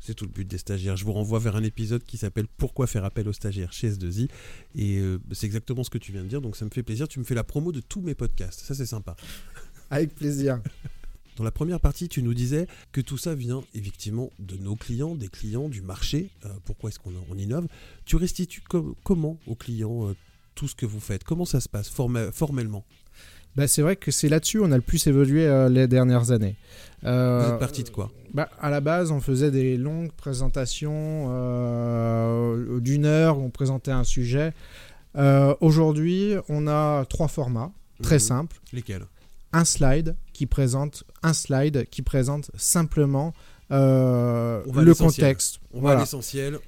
C'est 0.00 0.14
tout 0.14 0.24
le 0.24 0.30
but 0.30 0.46
des 0.46 0.58
stagiaires. 0.58 0.96
Je 0.96 1.04
vous 1.04 1.12
renvoie 1.12 1.38
vers 1.38 1.56
un 1.56 1.62
épisode 1.64 2.04
qui 2.04 2.16
s'appelle 2.18 2.46
Pourquoi 2.56 2.86
faire 2.86 3.04
appel 3.04 3.28
aux 3.28 3.32
stagiaires 3.32 3.72
chez 3.72 3.90
S2I. 3.90 4.28
Et 4.74 4.98
euh, 4.98 5.18
c'est 5.32 5.46
exactement 5.46 5.84
ce 5.84 5.90
que 5.90 5.98
tu 5.98 6.12
viens 6.12 6.22
de 6.22 6.28
dire, 6.28 6.40
donc 6.40 6.56
ça 6.56 6.64
me 6.64 6.70
fait 6.70 6.82
plaisir. 6.82 7.08
Tu 7.08 7.18
me 7.18 7.24
fais 7.24 7.34
la 7.34 7.44
promo 7.44 7.72
de 7.72 7.80
tous 7.80 8.00
mes 8.00 8.14
podcasts. 8.14 8.60
Ça, 8.60 8.74
c'est 8.74 8.86
sympa. 8.86 9.16
Avec 9.90 10.14
plaisir. 10.14 10.60
Dans 11.36 11.44
la 11.44 11.50
première 11.52 11.80
partie, 11.80 12.08
tu 12.08 12.22
nous 12.22 12.34
disais 12.34 12.66
que 12.90 13.00
tout 13.00 13.16
ça 13.16 13.34
vient 13.36 13.62
effectivement 13.72 14.30
de 14.40 14.56
nos 14.56 14.74
clients, 14.74 15.14
des 15.14 15.28
clients, 15.28 15.68
du 15.68 15.82
marché. 15.82 16.30
Euh, 16.44 16.48
pourquoi 16.64 16.90
est-ce 16.90 16.98
qu'on 16.98 17.12
on 17.30 17.38
innove? 17.38 17.68
Tu 18.04 18.16
restitues 18.16 18.60
com- 18.62 18.94
comment 19.04 19.38
aux 19.46 19.54
clients 19.54 20.08
euh, 20.08 20.14
tout 20.56 20.66
ce 20.66 20.74
que 20.74 20.84
vous 20.84 20.98
faites? 20.98 21.22
Comment 21.22 21.44
ça 21.44 21.60
se 21.60 21.68
passe 21.68 21.88
formellement? 21.88 22.84
Bah, 23.58 23.66
c'est 23.66 23.82
vrai 23.82 23.96
que 23.96 24.10
c'est 24.10 24.28
là-dessus 24.28 24.60
on 24.60 24.70
a 24.72 24.76
le 24.76 24.82
plus 24.82 25.06
évolué 25.08 25.46
euh, 25.46 25.68
les 25.68 25.86
dernières 25.88 26.30
années. 26.30 26.54
Euh, 27.04 27.42
Vous 27.44 27.52
êtes 27.54 27.58
parti 27.58 27.82
de 27.84 27.90
quoi 27.90 28.10
bah, 28.32 28.48
À 28.60 28.70
la 28.70 28.80
base, 28.80 29.10
on 29.10 29.20
faisait 29.20 29.50
des 29.50 29.76
longues 29.76 30.12
présentations 30.12 31.26
euh, 31.30 32.80
d'une 32.80 33.04
heure 33.04 33.38
où 33.38 33.42
on 33.42 33.50
présentait 33.50 33.90
un 33.90 34.04
sujet. 34.04 34.52
Euh, 35.16 35.54
Aujourd'hui, 35.60 36.34
on 36.48 36.66
a 36.68 37.04
trois 37.06 37.28
formats 37.28 37.72
très 38.02 38.16
Mhm. 38.16 38.20
simples. 38.20 38.56
Lesquels? 38.72 39.06
Un 39.52 39.64
slide 39.64 40.14
qui 40.32 40.46
présente 40.46 41.04
un 41.22 41.32
slide 41.32 41.86
qui 41.90 42.02
présente 42.02 42.50
simplement 42.56 43.32
le 43.70 44.92
contexte. 44.94 45.58
On 45.72 45.76
va 45.76 45.78
à 45.78 45.82
Voilà. 45.82 46.00
l'essentiel. 46.00 46.58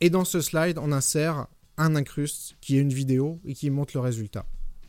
Et 0.00 0.10
dans 0.10 0.24
ce 0.24 0.40
slide, 0.40 0.78
on 0.78 0.92
insère 0.92 1.46
un 1.78 1.96
incruste 1.96 2.54
qui 2.60 2.76
est 2.76 2.80
une 2.80 2.92
vidéo 2.92 3.40
et 3.44 3.54
qui 3.54 3.70
montre 3.70 3.92
le 3.94 4.00
résultat. 4.00 4.44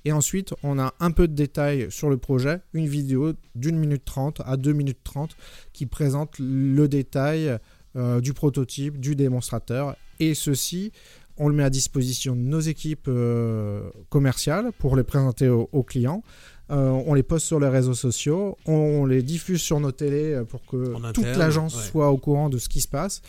Et 0.05 0.11
ensuite, 0.11 0.53
on 0.63 0.79
a 0.79 0.93
un 0.99 1.11
peu 1.11 1.27
de 1.27 1.33
détails 1.33 1.87
sur 1.89 2.09
le 2.09 2.17
projet, 2.17 2.61
une 2.73 2.87
vidéo 2.87 3.33
d'une 3.55 3.77
minute 3.77 4.05
trente 4.05 4.41
à 4.45 4.57
deux 4.57 4.73
minutes 4.73 5.03
trente 5.03 5.35
qui 5.73 5.85
présente 5.85 6.35
le 6.39 6.87
détail 6.87 7.57
euh, 7.95 8.21
du 8.21 8.33
prototype, 8.33 8.99
du 8.99 9.15
démonstrateur. 9.15 9.95
Et 10.19 10.33
ceci, 10.33 10.91
on 11.37 11.47
le 11.47 11.55
met 11.55 11.63
à 11.63 11.69
disposition 11.69 12.35
de 12.35 12.41
nos 12.41 12.59
équipes 12.59 13.07
euh, 13.07 13.89
commerciales 14.09 14.71
pour 14.77 14.95
les 14.95 15.03
présenter 15.03 15.49
aux, 15.49 15.69
aux 15.71 15.83
clients. 15.83 16.23
Euh, 16.71 16.89
on 16.89 17.15
les 17.15 17.23
poste 17.23 17.47
sur 17.47 17.59
les 17.59 17.67
réseaux 17.67 17.95
sociaux, 17.95 18.55
on 18.67 19.05
les 19.05 19.23
diffuse 19.23 19.59
sur 19.59 19.79
nos 19.79 19.91
télés 19.91 20.43
pour 20.47 20.63
que 20.67 20.93
En 20.93 21.11
toute 21.13 21.35
l'agence 21.35 21.75
ouais. 21.75 21.83
soit 21.83 22.11
au 22.11 22.17
courant 22.17 22.49
de 22.49 22.59
ce 22.59 22.69
qui 22.69 22.79
se 22.79 22.87
passe. 22.87 23.23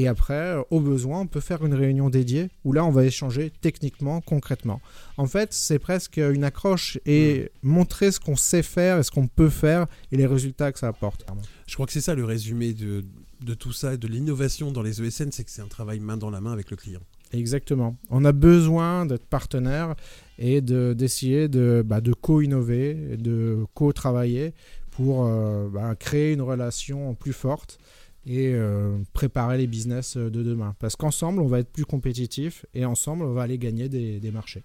Et 0.00 0.08
après, 0.08 0.34
euh, 0.56 0.62
au 0.70 0.80
besoin, 0.80 1.20
on 1.20 1.26
peut 1.26 1.40
faire 1.40 1.64
une 1.66 1.74
réunion 1.74 2.08
dédiée 2.08 2.48
où 2.64 2.72
là, 2.72 2.84
on 2.84 2.90
va 2.90 3.04
échanger 3.04 3.52
techniquement, 3.60 4.20
concrètement. 4.22 4.80
En 5.18 5.26
fait, 5.26 5.52
c'est 5.52 5.78
presque 5.78 6.16
une 6.16 6.42
accroche 6.44 6.98
et 7.04 7.50
montrer 7.62 8.10
ce 8.10 8.18
qu'on 8.18 8.36
sait 8.36 8.62
faire 8.62 8.98
et 8.98 9.02
ce 9.02 9.10
qu'on 9.10 9.26
peut 9.26 9.50
faire 9.50 9.86
et 10.10 10.16
les 10.16 10.26
résultats 10.26 10.72
que 10.72 10.78
ça 10.78 10.88
apporte. 10.88 11.26
Je 11.66 11.74
crois 11.74 11.86
que 11.86 11.92
c'est 11.92 12.00
ça 12.00 12.14
le 12.14 12.24
résumé 12.24 12.72
de, 12.72 13.04
de 13.42 13.54
tout 13.54 13.72
ça, 13.72 13.96
de 13.96 14.06
l'innovation 14.08 14.70
dans 14.72 14.82
les 14.82 15.02
ESN, 15.02 15.30
c'est 15.32 15.44
que 15.44 15.50
c'est 15.50 15.62
un 15.62 15.66
travail 15.68 16.00
main 16.00 16.16
dans 16.16 16.30
la 16.30 16.40
main 16.40 16.52
avec 16.52 16.70
le 16.70 16.76
client. 16.76 17.00
Exactement. 17.32 17.96
On 18.08 18.24
a 18.24 18.32
besoin 18.32 19.06
d'être 19.06 19.26
partenaire 19.26 19.94
et 20.38 20.60
de- 20.62 20.94
d'essayer 20.96 21.48
de, 21.48 21.82
bah, 21.86 22.00
de 22.00 22.12
co-innover, 22.12 22.94
de 23.18 23.64
co-travailler 23.74 24.52
pour 24.90 25.26
euh, 25.26 25.68
bah, 25.68 25.94
créer 25.94 26.32
une 26.32 26.42
relation 26.42 27.14
plus 27.14 27.32
forte 27.32 27.78
et 28.26 28.52
euh, 28.54 28.98
préparer 29.12 29.58
les 29.58 29.66
business 29.66 30.16
de 30.16 30.42
demain. 30.42 30.74
Parce 30.78 30.96
qu'ensemble, 30.96 31.40
on 31.40 31.46
va 31.46 31.60
être 31.60 31.72
plus 31.72 31.84
compétitif 31.84 32.66
et 32.74 32.84
ensemble, 32.84 33.24
on 33.24 33.32
va 33.32 33.42
aller 33.42 33.58
gagner 33.58 33.88
des, 33.88 34.20
des 34.20 34.30
marchés. 34.30 34.62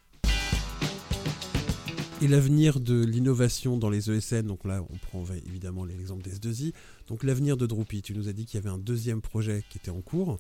Et 2.22 2.28
l'avenir 2.28 2.80
de 2.80 3.04
l'innovation 3.04 3.78
dans 3.78 3.89
les 3.89 4.10
ESN, 4.10 4.44
donc 4.48 4.63
là 4.63 4.82
on 4.89 4.98
prend 4.98 5.24
évidemment 5.46 5.84
l'exemple 5.84 6.24
des 6.24 6.32
S2I, 6.32 6.74
donc 7.08 7.24
l'avenir 7.24 7.58
de 7.58 7.65
Droopy, 7.68 8.02
tu 8.02 8.13
nous 8.15 8.30
as 8.30 8.34
dit 8.34 8.46
qu'il 8.46 8.58
y 8.60 8.63
avait 8.63 8.74
un 8.74 8.78
deuxième 8.78 9.22
projet 9.22 9.63
qui 9.70 9.78
était 9.80 9.91
en 9.91 10.00
cours. 10.02 10.38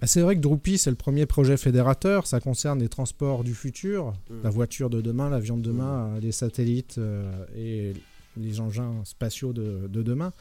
Bah, 0.00 0.06
c'est 0.06 0.20
vrai 0.20 0.36
que 0.36 0.40
Droopy, 0.40 0.78
c'est 0.78 0.90
le 0.90 0.96
premier 0.96 1.26
projet 1.26 1.56
fédérateur. 1.56 2.28
Ça 2.28 2.38
concerne 2.38 2.78
les 2.78 2.88
transports 2.88 3.42
du 3.42 3.52
futur, 3.52 4.12
Mm. 4.30 4.34
la 4.44 4.50
voiture 4.50 4.90
de 4.90 5.00
demain, 5.00 5.28
l'avion 5.28 5.56
de 5.56 5.62
demain, 5.62 6.10
euh, 6.14 6.20
les 6.20 6.30
satellites 6.30 6.98
euh, 6.98 7.44
et 7.56 7.94
les 8.38 8.60
engins 8.60 8.94
spatiaux 9.04 9.52
de, 9.52 9.88
de 9.88 10.02
demain. 10.02 10.32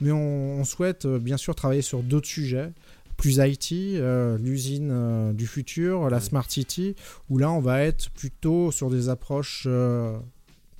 Mais 0.00 0.12
on, 0.12 0.60
on 0.60 0.64
souhaite 0.64 1.06
euh, 1.06 1.18
bien 1.18 1.36
sûr 1.36 1.54
travailler 1.54 1.82
sur 1.82 2.02
d'autres 2.02 2.28
sujets, 2.28 2.72
plus 3.16 3.38
IT, 3.38 3.72
euh, 3.72 4.38
l'usine 4.38 4.90
euh, 4.92 5.32
du 5.32 5.46
futur, 5.46 6.10
la. 6.10 6.20
Smart 6.20 6.48
City, 6.48 6.94
où 7.30 7.38
là 7.38 7.50
on 7.50 7.60
va 7.60 7.82
être 7.82 8.10
plutôt 8.10 8.72
sur 8.72 8.90
des 8.90 9.08
approches 9.08 9.64
euh, 9.66 10.18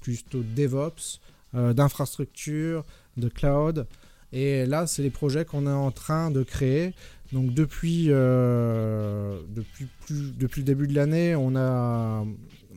plutôt 0.00 0.42
DevOps, 0.42 1.20
d'infrastructure, 1.52 2.84
de 3.16 3.28
cloud. 3.28 3.86
Et 4.32 4.66
là, 4.66 4.86
c'est 4.86 5.02
les 5.02 5.10
projets 5.10 5.44
qu'on 5.44 5.66
est 5.66 5.70
en 5.70 5.90
train 5.90 6.30
de 6.30 6.42
créer. 6.42 6.92
Donc 7.32 7.54
depuis, 7.54 8.08
depuis, 8.08 9.86
plus, 10.04 10.36
depuis 10.36 10.60
le 10.60 10.66
début 10.66 10.86
de 10.86 10.94
l'année, 10.94 11.34
on 11.34 11.56
a 11.56 12.24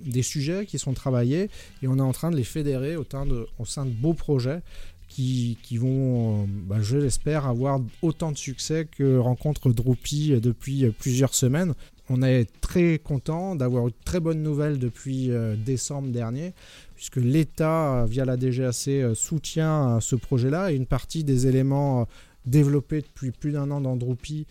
des 0.05 0.23
sujets 0.23 0.65
qui 0.65 0.79
sont 0.79 0.93
travaillés 0.93 1.49
et 1.81 1.87
on 1.87 1.97
est 1.97 2.01
en 2.01 2.11
train 2.11 2.31
de 2.31 2.35
les 2.35 2.43
fédérer 2.43 2.95
au 2.95 3.05
sein 3.05 3.25
de, 3.25 3.91
beaux 3.91 4.13
projets 4.13 4.61
qui, 5.07 5.57
vont, 5.77 6.43
euh, 6.43 6.45
bah, 6.47 6.77
je 6.81 6.97
l'espère, 6.97 7.45
avoir 7.45 7.81
autant 8.01 8.31
de 8.31 8.37
succès 8.37 8.87
que 8.89 9.17
rencontre 9.17 9.69
Drupal 9.71 10.39
depuis 10.39 10.89
plusieurs 10.91 11.33
semaines. 11.33 11.73
On 12.09 12.23
est 12.23 12.47
très 12.61 12.99
content 12.99 13.55
d'avoir 13.55 13.87
une 13.87 13.93
très 14.05 14.19
bonne 14.19 14.41
nouvelle 14.41 14.79
depuis 14.79 15.29
décembre 15.63 16.09
dernier, 16.09 16.53
puisque 16.95 17.17
l'État, 17.17 18.05
via 18.07 18.25
la 18.25 18.35
DGAC, 18.35 19.15
soutient 19.15 19.99
ce 19.99 20.15
projet-là 20.15 20.71
et 20.71 20.75
une 20.75 20.87
partie 20.87 21.23
des 21.23 21.45
éléments 21.45 22.07
développés 22.45 23.01
depuis 23.01 23.31
plus 23.31 23.51
d'un 23.51 23.69
an 23.69 23.81
dans 23.81 23.95
Drupal 23.95 24.45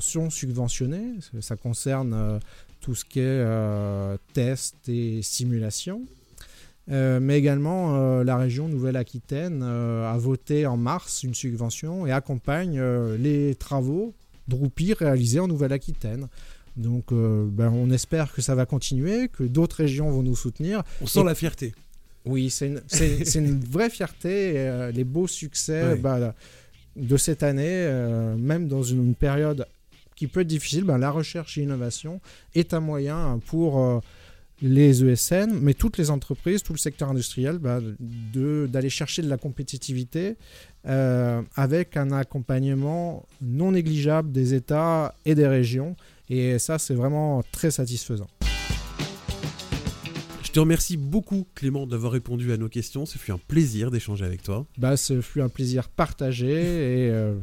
sont 0.00 0.28
subventionnés. 0.28 1.14
Ça 1.40 1.56
concerne 1.56 2.40
tout 2.86 2.94
ce 2.94 3.04
qui 3.04 3.18
est 3.18 3.24
euh, 3.24 4.16
test 4.32 4.76
et 4.88 5.20
simulation. 5.20 6.02
Euh, 6.88 7.18
mais 7.20 7.36
également, 7.36 7.96
euh, 7.96 8.22
la 8.22 8.36
région 8.36 8.68
Nouvelle-Aquitaine 8.68 9.64
a 9.64 10.16
voté 10.18 10.66
en 10.66 10.76
mars 10.76 11.24
une 11.24 11.34
subvention 11.34 12.06
et 12.06 12.12
accompagne 12.12 12.80
les 13.18 13.56
travaux 13.56 14.14
Drupal 14.46 14.92
réalisés 14.92 15.40
en 15.40 15.48
Nouvelle-Aquitaine. 15.48 16.28
Donc, 16.76 17.06
ben, 17.10 17.70
on 17.70 17.90
espère 17.90 18.32
que 18.32 18.40
ça 18.40 18.54
va 18.54 18.66
continuer, 18.66 19.26
que 19.28 19.42
d'autres 19.42 19.78
régions 19.78 20.08
vont 20.08 20.22
nous 20.22 20.36
soutenir. 20.36 20.84
On 21.00 21.06
sent 21.08 21.24
la 21.24 21.34
fierté. 21.34 21.74
Oui, 22.24 22.50
c'est 22.50 22.68
une, 22.68 22.82
une, 23.34 23.60
vraie 23.64 23.90
fierté. 23.90 24.92
les 24.94 25.04
beaux 25.04 25.26
succès 25.26 25.96
bah, 25.96 26.34
de 26.94 27.16
cette 27.16 27.42
année, 27.42 27.90
même 28.38 28.68
dans 28.68 28.84
une 28.84 29.16
période 29.16 29.66
qui 30.16 30.26
peut 30.26 30.40
être 30.40 30.46
difficile, 30.46 30.84
ben, 30.84 30.98
la 30.98 31.10
recherche 31.10 31.56
et 31.56 31.60
l'innovation 31.60 32.20
est 32.54 32.74
un 32.74 32.80
moyen 32.80 33.38
pour 33.46 33.80
euh, 33.80 34.00
les 34.62 35.04
ESN, 35.04 35.58
mais 35.60 35.74
toutes 35.74 35.98
les 35.98 36.10
entreprises, 36.10 36.62
tout 36.62 36.72
le 36.72 36.78
secteur 36.78 37.10
industriel, 37.10 37.58
ben, 37.58 37.94
d'aller 38.00 38.90
chercher 38.90 39.22
de 39.22 39.28
la 39.28 39.36
compétitivité 39.36 40.36
euh, 40.86 41.42
avec 41.54 41.96
un 41.96 42.10
accompagnement 42.12 43.26
non 43.42 43.72
négligeable 43.72 44.32
des 44.32 44.54
États 44.54 45.14
et 45.26 45.34
des 45.34 45.46
régions. 45.46 45.94
Et 46.30 46.58
ça, 46.58 46.78
c'est 46.78 46.94
vraiment 46.94 47.44
très 47.52 47.70
satisfaisant. 47.70 48.28
Je 50.42 50.50
te 50.50 50.60
remercie 50.60 50.96
beaucoup 50.96 51.46
Clément 51.54 51.86
d'avoir 51.86 52.12
répondu 52.12 52.50
à 52.50 52.56
nos 52.56 52.70
questions. 52.70 53.04
Ce 53.04 53.18
fut 53.18 53.30
un 53.30 53.38
plaisir 53.38 53.90
d'échanger 53.90 54.24
avec 54.24 54.42
toi. 54.42 54.64
Bah, 54.78 54.96
ce 54.96 55.20
fut 55.20 55.42
un 55.42 55.50
plaisir 55.50 55.90
partagé 55.90 56.48
et 56.48 57.10
euh, 57.10 57.34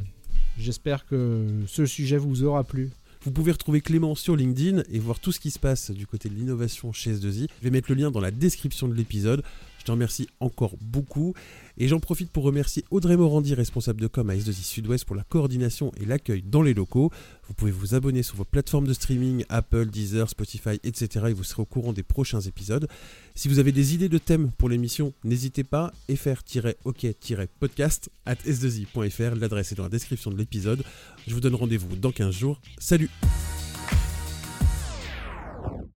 J'espère 0.57 1.05
que 1.05 1.47
ce 1.67 1.85
sujet 1.85 2.17
vous 2.17 2.43
aura 2.43 2.63
plu. 2.63 2.91
Vous 3.23 3.31
pouvez 3.31 3.53
retrouver 3.53 3.79
Clément 3.81 4.15
sur 4.15 4.35
LinkedIn 4.35 4.83
et 4.91 4.99
voir 4.99 5.19
tout 5.19 5.31
ce 5.31 5.39
qui 5.39 5.49
se 5.49 5.57
passe 5.57 5.91
du 5.91 6.05
côté 6.05 6.27
de 6.29 6.35
l'innovation 6.35 6.91
chez 6.91 7.13
S2I. 7.13 7.47
Je 7.59 7.63
vais 7.63 7.69
mettre 7.69 7.89
le 7.89 7.95
lien 7.95 8.11
dans 8.11 8.19
la 8.19 8.31
description 8.31 8.87
de 8.87 8.93
l'épisode. 8.93 9.43
Je 9.79 9.85
te 9.85 9.91
remercie 9.91 10.27
encore 10.39 10.75
beaucoup. 10.81 11.33
Et 11.77 11.87
j'en 11.87 11.99
profite 11.99 12.29
pour 12.29 12.43
remercier 12.43 12.85
Audrey 12.91 13.17
Morandi, 13.17 13.55
responsable 13.55 14.01
de 14.01 14.07
com 14.07 14.29
à 14.29 14.35
S2I 14.35 14.63
Sud-Ouest, 14.63 15.05
pour 15.05 15.15
la 15.15 15.23
coordination 15.23 15.91
et 15.99 16.05
l'accueil 16.05 16.43
dans 16.43 16.61
les 16.61 16.73
locaux. 16.73 17.11
Vous 17.47 17.53
pouvez 17.53 17.71
vous 17.71 17.95
abonner 17.95 18.23
sur 18.23 18.35
vos 18.35 18.43
plateformes 18.43 18.87
de 18.87 18.93
streaming, 18.93 19.45
Apple, 19.49 19.87
Deezer, 19.87 20.29
Spotify, 20.29 20.79
etc. 20.83 21.27
et 21.29 21.33
vous 21.33 21.43
serez 21.43 21.63
au 21.63 21.65
courant 21.65 21.93
des 21.93 22.03
prochains 22.03 22.41
épisodes. 22.41 22.87
Si 23.35 23.47
vous 23.47 23.59
avez 23.59 23.71
des 23.71 23.95
idées 23.95 24.09
de 24.09 24.17
thèmes 24.17 24.51
pour 24.57 24.67
l'émission, 24.69 25.13
n'hésitez 25.23 25.63
pas, 25.63 25.93
fr-ok-podcast 26.09 28.09
at 28.25 28.35
s2i.fr. 28.35 29.35
L'adresse 29.35 29.71
est 29.71 29.75
dans 29.75 29.83
la 29.83 29.89
description 29.89 30.31
de 30.31 30.37
l'épisode. 30.37 30.83
Je 31.27 31.33
vous 31.33 31.41
donne 31.41 31.55
rendez-vous 31.55 31.95
dans 31.95 32.11
15 32.11 32.33
jours. 32.33 32.61
Salut 32.77 33.09